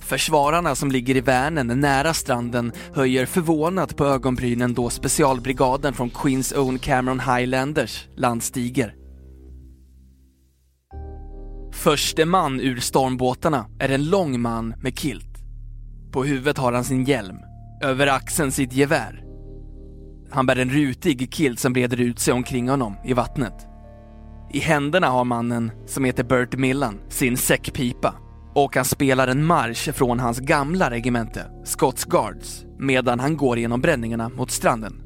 Försvararna 0.00 0.74
som 0.74 0.90
ligger 0.90 1.16
i 1.16 1.20
Vänern 1.20 1.80
nära 1.80 2.14
stranden 2.14 2.72
höjer 2.94 3.26
förvånat 3.26 3.96
på 3.96 4.04
ögonbrynen 4.04 4.74
då 4.74 4.90
specialbrigaden 4.90 5.94
från 5.94 6.10
Queens 6.10 6.52
Own 6.52 6.78
Cameron 6.78 7.20
Highlanders 7.20 8.06
landstiger. 8.16 9.05
Förste 11.86 12.24
man 12.24 12.60
ur 12.60 12.80
stormbåtarna 12.80 13.66
är 13.78 13.88
en 13.88 14.10
lång 14.10 14.40
man 14.40 14.74
med 14.80 14.98
kilt. 14.98 15.38
På 16.12 16.24
huvudet 16.24 16.58
har 16.58 16.72
han 16.72 16.84
sin 16.84 17.04
hjälm, 17.04 17.36
över 17.82 18.06
axeln 18.06 18.52
sitt 18.52 18.72
gevär. 18.72 19.24
Han 20.30 20.46
bär 20.46 20.56
en 20.56 20.70
rutig 20.70 21.34
kilt 21.34 21.60
som 21.60 21.72
breder 21.72 22.00
ut 22.00 22.18
sig 22.18 22.34
omkring 22.34 22.68
honom 22.68 22.96
i 23.04 23.12
vattnet. 23.12 23.66
I 24.52 24.58
händerna 24.58 25.06
har 25.06 25.24
mannen, 25.24 25.70
som 25.86 26.04
heter 26.04 26.24
Bert 26.24 26.56
Millan, 26.56 26.98
sin 27.08 27.36
säckpipa 27.36 28.14
och 28.54 28.76
han 28.76 28.84
spelar 28.84 29.28
en 29.28 29.44
marsch 29.44 29.92
från 29.92 30.20
hans 30.20 30.38
gamla 30.38 30.90
regemente, 30.90 31.46
Scots 31.64 32.04
Guards, 32.04 32.64
medan 32.78 33.20
han 33.20 33.36
går 33.36 33.58
genom 33.58 33.80
bränningarna 33.80 34.28
mot 34.28 34.50
stranden. 34.50 35.02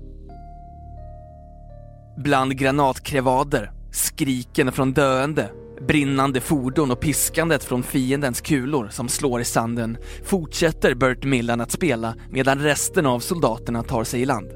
Bland 2.16 2.59
granatkrevader, 2.59 3.73
skriken 3.90 4.73
från 4.73 4.93
döende, 4.93 5.51
brinnande 5.87 6.40
fordon 6.40 6.90
och 6.90 7.01
piskandet 7.01 7.64
från 7.64 7.83
fiendens 7.83 8.40
kulor 8.40 8.88
som 8.88 9.09
slår 9.09 9.40
i 9.40 9.45
sanden 9.45 9.99
fortsätter 10.25 10.95
Burt 10.95 11.25
Millan 11.25 11.61
att 11.61 11.71
spela 11.71 12.14
medan 12.31 12.59
resten 12.59 13.07
av 13.07 13.21
soldaterna 13.21 13.83
tar 13.83 14.05
sig 14.05 14.23
i 14.23 14.25
land. 14.25 14.51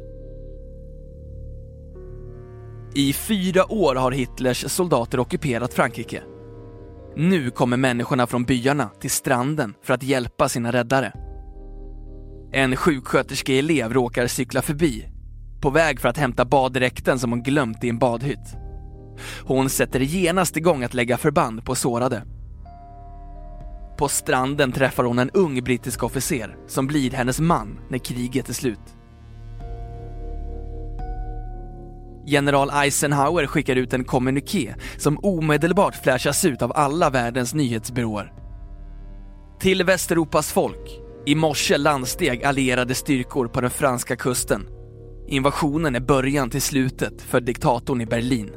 I 2.95 3.13
fyra 3.13 3.73
år 3.73 3.95
har 3.95 4.13
Hitlers 4.13 4.73
soldater 4.73 5.21
ockuperat 5.21 5.75
Frankrike. 5.75 6.23
Nu 7.17 7.51
kommer 7.51 7.77
människorna 7.77 8.27
från 8.27 8.45
byarna 8.45 8.91
till 9.01 9.11
stranden 9.11 9.75
för 9.83 9.95
att 9.95 10.03
hjälpa 10.03 10.49
sina 10.49 10.73
räddare. 10.73 11.13
En 12.53 12.77
sjuksköterskeelev 12.77 13.93
råkar 13.93 14.27
cykla 14.27 14.63
förbi, 14.63 15.09
på 15.61 15.71
väg 15.71 16.01
för 16.01 16.09
att 16.09 16.19
hämta 16.19 16.45
baddräkten 16.45 17.19
som 17.19 17.31
hon 17.31 17.43
glömt 17.43 17.85
i 17.85 17.89
en 17.89 17.99
badhytt. 17.99 18.64
Hon 19.45 19.71
sätter 19.71 20.01
genast 20.01 20.57
igång 20.57 20.83
att 20.83 20.95
lägga 20.95 21.17
förband 21.17 21.65
på 21.65 21.75
sårade. 21.75 22.23
På 23.99 24.09
stranden 24.09 24.73
träffar 24.73 25.05
hon 25.05 25.19
en 25.19 25.31
ung 25.31 25.65
brittisk 25.65 26.03
officer 26.03 26.57
som 26.67 26.87
blir 26.87 27.11
hennes 27.11 27.41
man 27.41 27.81
när 27.89 27.99
kriget 27.99 28.49
är 28.49 28.53
slut. 28.53 28.95
General 32.27 32.71
Eisenhower 32.71 33.47
skickar 33.47 33.77
ut 33.77 33.93
en 33.93 34.05
kommuniké 34.05 34.75
som 34.97 35.19
omedelbart 35.23 35.95
flashas 35.95 36.45
ut 36.45 36.63
av 36.63 36.73
alla 36.75 37.11
världens 37.11 37.55
nyhetsbyråer. 37.55 38.33
Till 39.61 39.85
Västeuropas 39.85 40.53
folk. 40.53 41.01
I 41.27 41.35
morse 41.35 41.77
landsteg 41.77 42.45
allierade 42.45 42.95
styrkor 42.95 43.49
på 43.49 43.61
den 43.61 43.71
franska 43.71 44.17
kusten. 44.17 44.67
Invasionen 45.29 45.95
är 45.95 46.01
början 46.01 46.51
till 46.51 46.63
slutet 46.63 47.23
för 47.23 47.41
diktatorn 47.41 48.01
i 48.01 48.07
Berlin. 48.07 48.51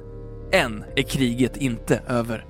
Än 0.51 0.83
är 0.95 1.03
kriget 1.03 1.57
inte 1.57 2.01
över. 2.07 2.45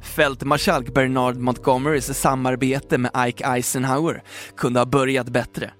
Fältmarskalk 0.00 0.94
Bernard 0.94 1.36
Montgomerys 1.36 2.18
samarbete 2.18 2.98
med 2.98 3.10
Ike 3.28 3.44
Eisenhower 3.46 4.22
kunde 4.56 4.80
ha 4.80 4.86
börjat 4.86 5.28
bättre. 5.28 5.70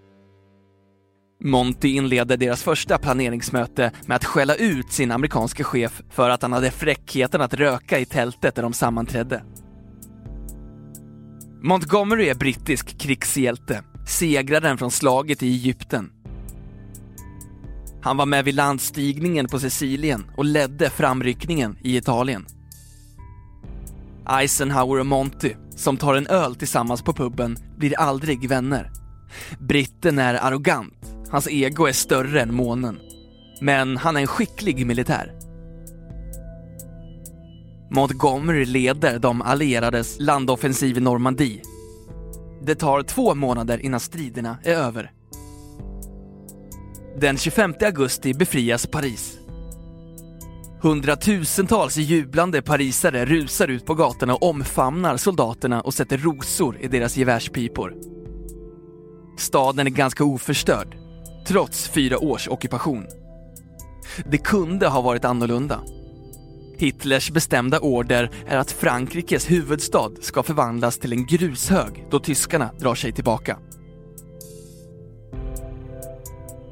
Monty 1.44 1.88
inleder 1.88 2.36
deras 2.36 2.62
första 2.62 2.98
planeringsmöte 2.98 3.92
med 4.06 4.16
att 4.16 4.24
skälla 4.24 4.54
ut 4.54 4.92
sin 4.92 5.10
amerikanske 5.10 5.64
chef 5.64 6.02
för 6.10 6.30
att 6.30 6.42
han 6.42 6.52
hade 6.52 6.70
fräckheten 6.70 7.40
att 7.40 7.54
röka 7.54 7.98
i 7.98 8.04
tältet 8.04 8.54
där 8.54 8.62
de 8.62 8.72
sammanträdde. 8.72 9.44
Montgomery 11.62 12.28
är 12.28 12.34
brittisk 12.34 12.98
krigshjälte, 12.98 13.82
segraren 14.06 14.78
från 14.78 14.90
slaget 14.90 15.42
i 15.42 15.46
Egypten. 15.46 16.13
Han 18.04 18.16
var 18.16 18.26
med 18.26 18.44
vid 18.44 18.54
landstigningen 18.54 19.48
på 19.48 19.58
Sicilien 19.58 20.24
och 20.36 20.44
ledde 20.44 20.90
framryckningen 20.90 21.76
i 21.82 21.96
Italien. 21.96 22.46
Eisenhower 24.28 25.00
och 25.00 25.06
Monty, 25.06 25.54
som 25.76 25.96
tar 25.96 26.14
en 26.14 26.26
öl 26.26 26.54
tillsammans 26.54 27.02
på 27.02 27.12
puben, 27.12 27.56
blir 27.78 27.98
aldrig 27.98 28.48
vänner. 28.48 28.90
Britten 29.58 30.18
är 30.18 30.34
arrogant 30.34 30.94
Hans 31.30 31.48
ego 31.48 31.86
är 31.86 31.92
större 31.92 32.40
än 32.40 32.54
månen. 32.54 32.98
Men 33.60 33.96
han 33.96 34.16
är 34.16 34.20
en 34.20 34.26
skicklig 34.26 34.86
militär. 34.86 35.32
Montgomery 37.90 38.64
leder 38.64 39.18
de 39.18 39.42
allierades 39.42 40.16
landoffensiv 40.20 40.96
i 40.96 41.00
Normandie. 41.00 41.62
Det 42.62 42.74
tar 42.74 43.02
två 43.02 43.34
månader 43.34 43.78
innan 43.78 44.00
striderna 44.00 44.58
är 44.64 44.74
över. 44.74 45.10
Den 47.16 47.38
25 47.38 47.74
augusti 47.80 48.34
befrias 48.34 48.86
Paris. 48.86 49.38
Hundratusentals 50.82 51.96
jublande 51.96 52.62
parisare 52.62 53.24
rusar 53.24 53.68
ut 53.68 53.86
på 53.86 53.94
gatorna 53.94 54.34
och 54.34 54.42
omfamnar 54.42 55.16
soldaterna 55.16 55.80
och 55.80 55.94
sätter 55.94 56.18
rosor 56.18 56.76
i 56.80 56.88
deras 56.88 57.16
gevärspipor. 57.16 57.94
Staden 59.38 59.86
är 59.86 59.90
ganska 59.90 60.24
oförstörd 60.24 60.96
trots 61.46 61.88
fyra 61.88 62.18
års 62.18 62.48
ockupation. 62.48 63.06
Det 64.30 64.38
kunde 64.38 64.88
ha 64.88 65.00
varit 65.00 65.24
annorlunda. 65.24 65.80
Hitlers 66.78 67.30
bestämda 67.30 67.80
order 67.80 68.30
är 68.46 68.56
att 68.56 68.72
Frankrikes 68.72 69.50
huvudstad 69.50 70.10
ska 70.20 70.42
förvandlas 70.42 70.98
till 70.98 71.12
en 71.12 71.26
grushög 71.26 72.06
då 72.10 72.20
tyskarna 72.20 72.70
drar 72.78 72.94
sig 72.94 73.12
tillbaka. 73.12 73.58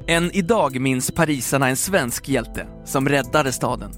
Än 0.07 0.31
idag 0.31 0.79
minns 0.79 1.11
parisarna 1.11 1.69
en 1.69 1.75
svensk 1.75 2.29
hjälte 2.29 2.67
som 2.85 3.09
räddade 3.09 3.51
staden. 3.51 3.91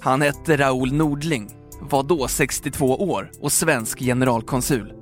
Han 0.00 0.22
hette 0.22 0.56
Raoul 0.56 0.92
Nordling, 0.92 1.50
var 1.80 2.02
då 2.02 2.28
62 2.28 2.96
år 2.96 3.30
och 3.40 3.52
svensk 3.52 3.98
generalkonsul. 3.98 4.92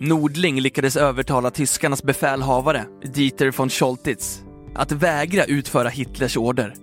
Nordling 0.00 0.60
lyckades 0.60 0.96
övertala 0.96 1.50
tyskarnas 1.50 2.02
befälhavare, 2.02 2.84
Dieter 3.14 3.50
von 3.56 3.68
Scholtitz, 3.70 4.42
att 4.74 4.92
vägra 4.92 5.44
utföra 5.44 5.88
Hitlers 5.88 6.36
order. 6.36 6.74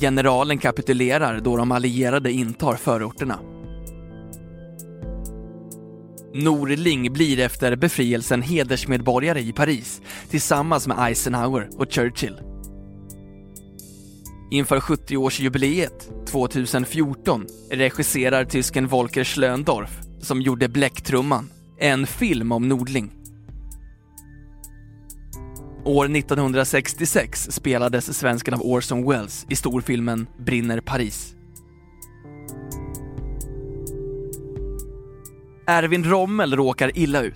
Generalen 0.00 0.58
kapitulerar 0.58 1.40
då 1.40 1.56
de 1.56 1.72
allierade 1.72 2.32
intar 2.32 2.76
förorterna. 2.76 3.38
Norling 6.34 7.12
blir 7.12 7.38
efter 7.38 7.76
befrielsen 7.76 8.42
hedersmedborgare 8.42 9.40
i 9.40 9.52
Paris 9.52 10.02
tillsammans 10.28 10.86
med 10.86 10.96
Eisenhower 11.00 11.68
och 11.76 11.92
Churchill. 11.92 12.40
Inför 14.50 14.80
70-årsjubileet 14.80 16.26
2014 16.26 17.46
regisserar 17.70 18.44
tysken 18.44 18.86
Volker 18.86 19.24
Schlöndorff 19.24 20.00
som 20.20 20.42
gjorde 20.42 20.68
Bläcktrumman, 20.68 21.50
en 21.78 22.06
film 22.06 22.52
om 22.52 22.68
Nordling. 22.68 23.12
År 25.84 26.16
1966 26.16 27.48
spelades 27.50 28.18
svensken 28.18 28.54
av 28.54 28.62
Orson 28.62 29.08
Welles 29.08 29.46
i 29.48 29.56
storfilmen 29.56 30.26
Brinner 30.38 30.80
Paris. 30.80 31.34
Erwin 35.70 36.04
Rommel 36.04 36.56
råkar 36.56 36.98
illa 36.98 37.22
ut. 37.22 37.34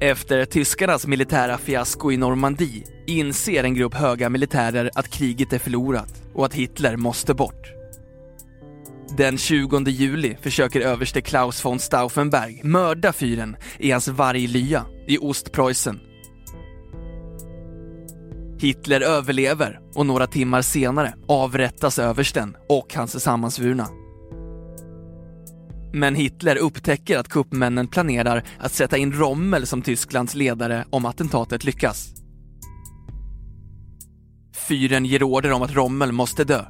Efter 0.00 0.44
tyskarnas 0.44 1.06
militära 1.06 1.58
fiasko 1.58 2.12
i 2.12 2.16
Normandie 2.16 2.84
inser 3.06 3.64
en 3.64 3.74
grupp 3.74 3.94
höga 3.94 4.28
militärer 4.28 4.90
att 4.94 5.08
kriget 5.08 5.52
är 5.52 5.58
förlorat 5.58 6.22
och 6.34 6.46
att 6.46 6.54
Hitler 6.54 6.96
måste 6.96 7.34
bort. 7.34 7.72
Den 9.16 9.38
20 9.38 9.90
juli 9.90 10.36
försöker 10.42 10.80
överste 10.80 11.20
Klaus 11.20 11.64
von 11.64 11.78
Stauffenberg 11.78 12.60
mörda 12.64 13.12
fyren 13.12 13.56
i 13.78 13.90
hans 13.90 14.08
varglya 14.08 14.84
i 15.08 15.18
Ostpreussen. 15.18 16.00
Hitler 18.60 19.00
överlever 19.00 19.80
och 19.94 20.06
några 20.06 20.26
timmar 20.26 20.62
senare 20.62 21.14
avrättas 21.28 21.98
översten 21.98 22.56
och 22.68 22.94
hans 22.94 23.22
sammansvurna. 23.22 23.99
Men 25.92 26.14
Hitler 26.14 26.56
upptäcker 26.56 27.18
att 27.18 27.28
kuppmännen 27.28 27.88
planerar 27.88 28.42
att 28.58 28.72
sätta 28.72 28.96
in 28.96 29.12
Rommel 29.12 29.66
som 29.66 29.82
Tysklands 29.82 30.34
ledare 30.34 30.84
om 30.90 31.06
attentatet 31.06 31.64
lyckas. 31.64 32.14
Fyren 34.68 35.04
ger 35.06 35.22
order 35.22 35.52
om 35.52 35.62
att 35.62 35.74
Rommel 35.74 36.12
måste 36.12 36.44
dö. 36.44 36.64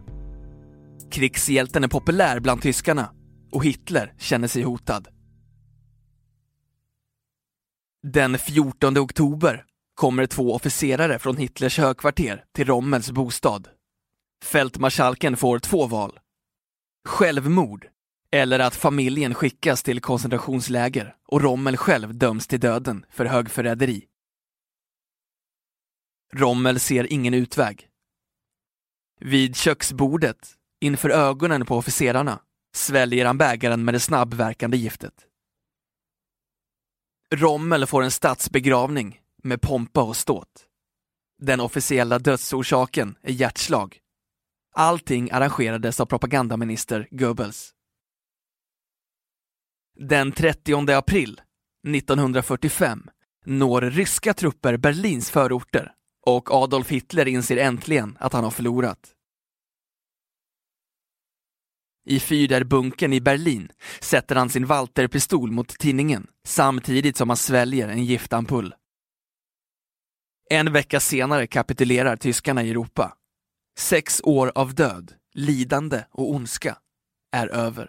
Krigshjälten 1.10 1.84
är 1.84 1.88
populär 1.88 2.40
bland 2.40 2.62
tyskarna 2.62 3.10
och 3.52 3.64
Hitler 3.64 4.14
känner 4.18 4.48
sig 4.48 4.62
hotad. 4.62 5.08
Den 8.02 8.38
14 8.38 8.98
oktober 8.98 9.64
kommer 9.94 10.26
två 10.26 10.54
officerare 10.54 11.18
från 11.18 11.36
Hitlers 11.36 11.78
högkvarter 11.78 12.44
till 12.54 12.66
Rommels 12.66 13.10
bostad. 13.10 13.68
Fältmarskalken 14.44 15.36
får 15.36 15.58
två 15.58 15.86
val. 15.86 16.18
Självmord 17.08 17.86
eller 18.32 18.58
att 18.58 18.76
familjen 18.76 19.34
skickas 19.34 19.82
till 19.82 20.00
koncentrationsläger 20.00 21.16
och 21.26 21.42
Rommel 21.42 21.76
själv 21.76 22.14
döms 22.14 22.46
till 22.46 22.60
döden 22.60 23.06
för 23.10 23.24
högförräderi. 23.24 24.06
Rommel 26.32 26.80
ser 26.80 27.12
ingen 27.12 27.34
utväg. 27.34 27.88
Vid 29.20 29.56
köksbordet, 29.56 30.54
inför 30.80 31.10
ögonen 31.10 31.66
på 31.66 31.76
officerarna, 31.76 32.40
sväljer 32.74 33.26
han 33.26 33.38
bägaren 33.38 33.84
med 33.84 33.94
det 33.94 34.00
snabbverkande 34.00 34.76
giftet. 34.76 35.26
Rommel 37.34 37.86
får 37.86 38.02
en 38.02 38.10
statsbegravning 38.10 39.20
med 39.42 39.60
pompa 39.60 40.02
och 40.02 40.16
ståt. 40.16 40.66
Den 41.38 41.60
officiella 41.60 42.18
dödsorsaken 42.18 43.16
är 43.22 43.32
hjärtslag. 43.32 43.98
Allting 44.74 45.30
arrangerades 45.30 46.00
av 46.00 46.06
propagandaminister 46.06 47.08
Goebbels. 47.10 47.74
Den 50.08 50.32
30 50.32 50.92
april 50.92 51.40
1945 51.88 53.08
når 53.44 53.80
ryska 53.80 54.34
trupper 54.34 54.76
Berlins 54.76 55.30
förorter 55.30 55.92
och 56.26 56.50
Adolf 56.50 56.88
Hitler 56.88 57.28
inser 57.28 57.56
äntligen 57.56 58.16
att 58.20 58.32
han 58.32 58.44
har 58.44 58.50
förlorat. 58.50 59.14
I 62.06 62.18
Führerbunkern 62.18 63.12
i 63.12 63.20
Berlin 63.20 63.72
sätter 64.00 64.36
han 64.36 64.50
sin 64.50 64.66
Walterpistol 64.66 65.50
mot 65.50 65.78
tinningen 65.78 66.26
samtidigt 66.46 67.16
som 67.16 67.30
han 67.30 67.36
sväljer 67.36 67.88
en 67.88 68.04
giftampull. 68.04 68.74
En 70.50 70.72
vecka 70.72 71.00
senare 71.00 71.46
kapitulerar 71.46 72.16
tyskarna 72.16 72.62
i 72.62 72.70
Europa. 72.70 73.16
Sex 73.78 74.20
år 74.24 74.52
av 74.54 74.74
död, 74.74 75.14
lidande 75.34 76.04
och 76.10 76.30
ondska 76.30 76.78
är 77.32 77.48
över. 77.48 77.88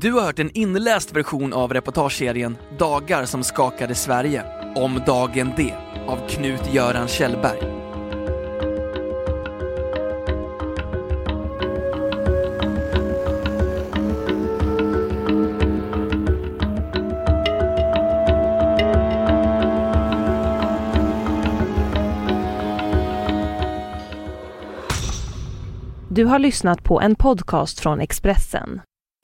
Du 0.00 0.12
har 0.12 0.20
hört 0.20 0.38
en 0.38 0.50
inläst 0.50 1.12
version 1.12 1.52
av 1.52 1.72
reportageserien 1.72 2.56
Dagar 2.78 3.24
som 3.24 3.44
skakade 3.44 3.94
Sverige 3.94 4.44
om 4.74 5.00
dagen 5.06 5.52
D 5.56 5.74
av 6.06 6.28
Knut-Göran 6.28 7.08
Kjellberg. 7.08 7.58
Du 26.10 26.24
har 26.24 26.38
lyssnat 26.38 26.84
på 26.84 27.00
en 27.00 27.14
podcast 27.14 27.80
från 27.80 28.00
Expressen. 28.00 28.80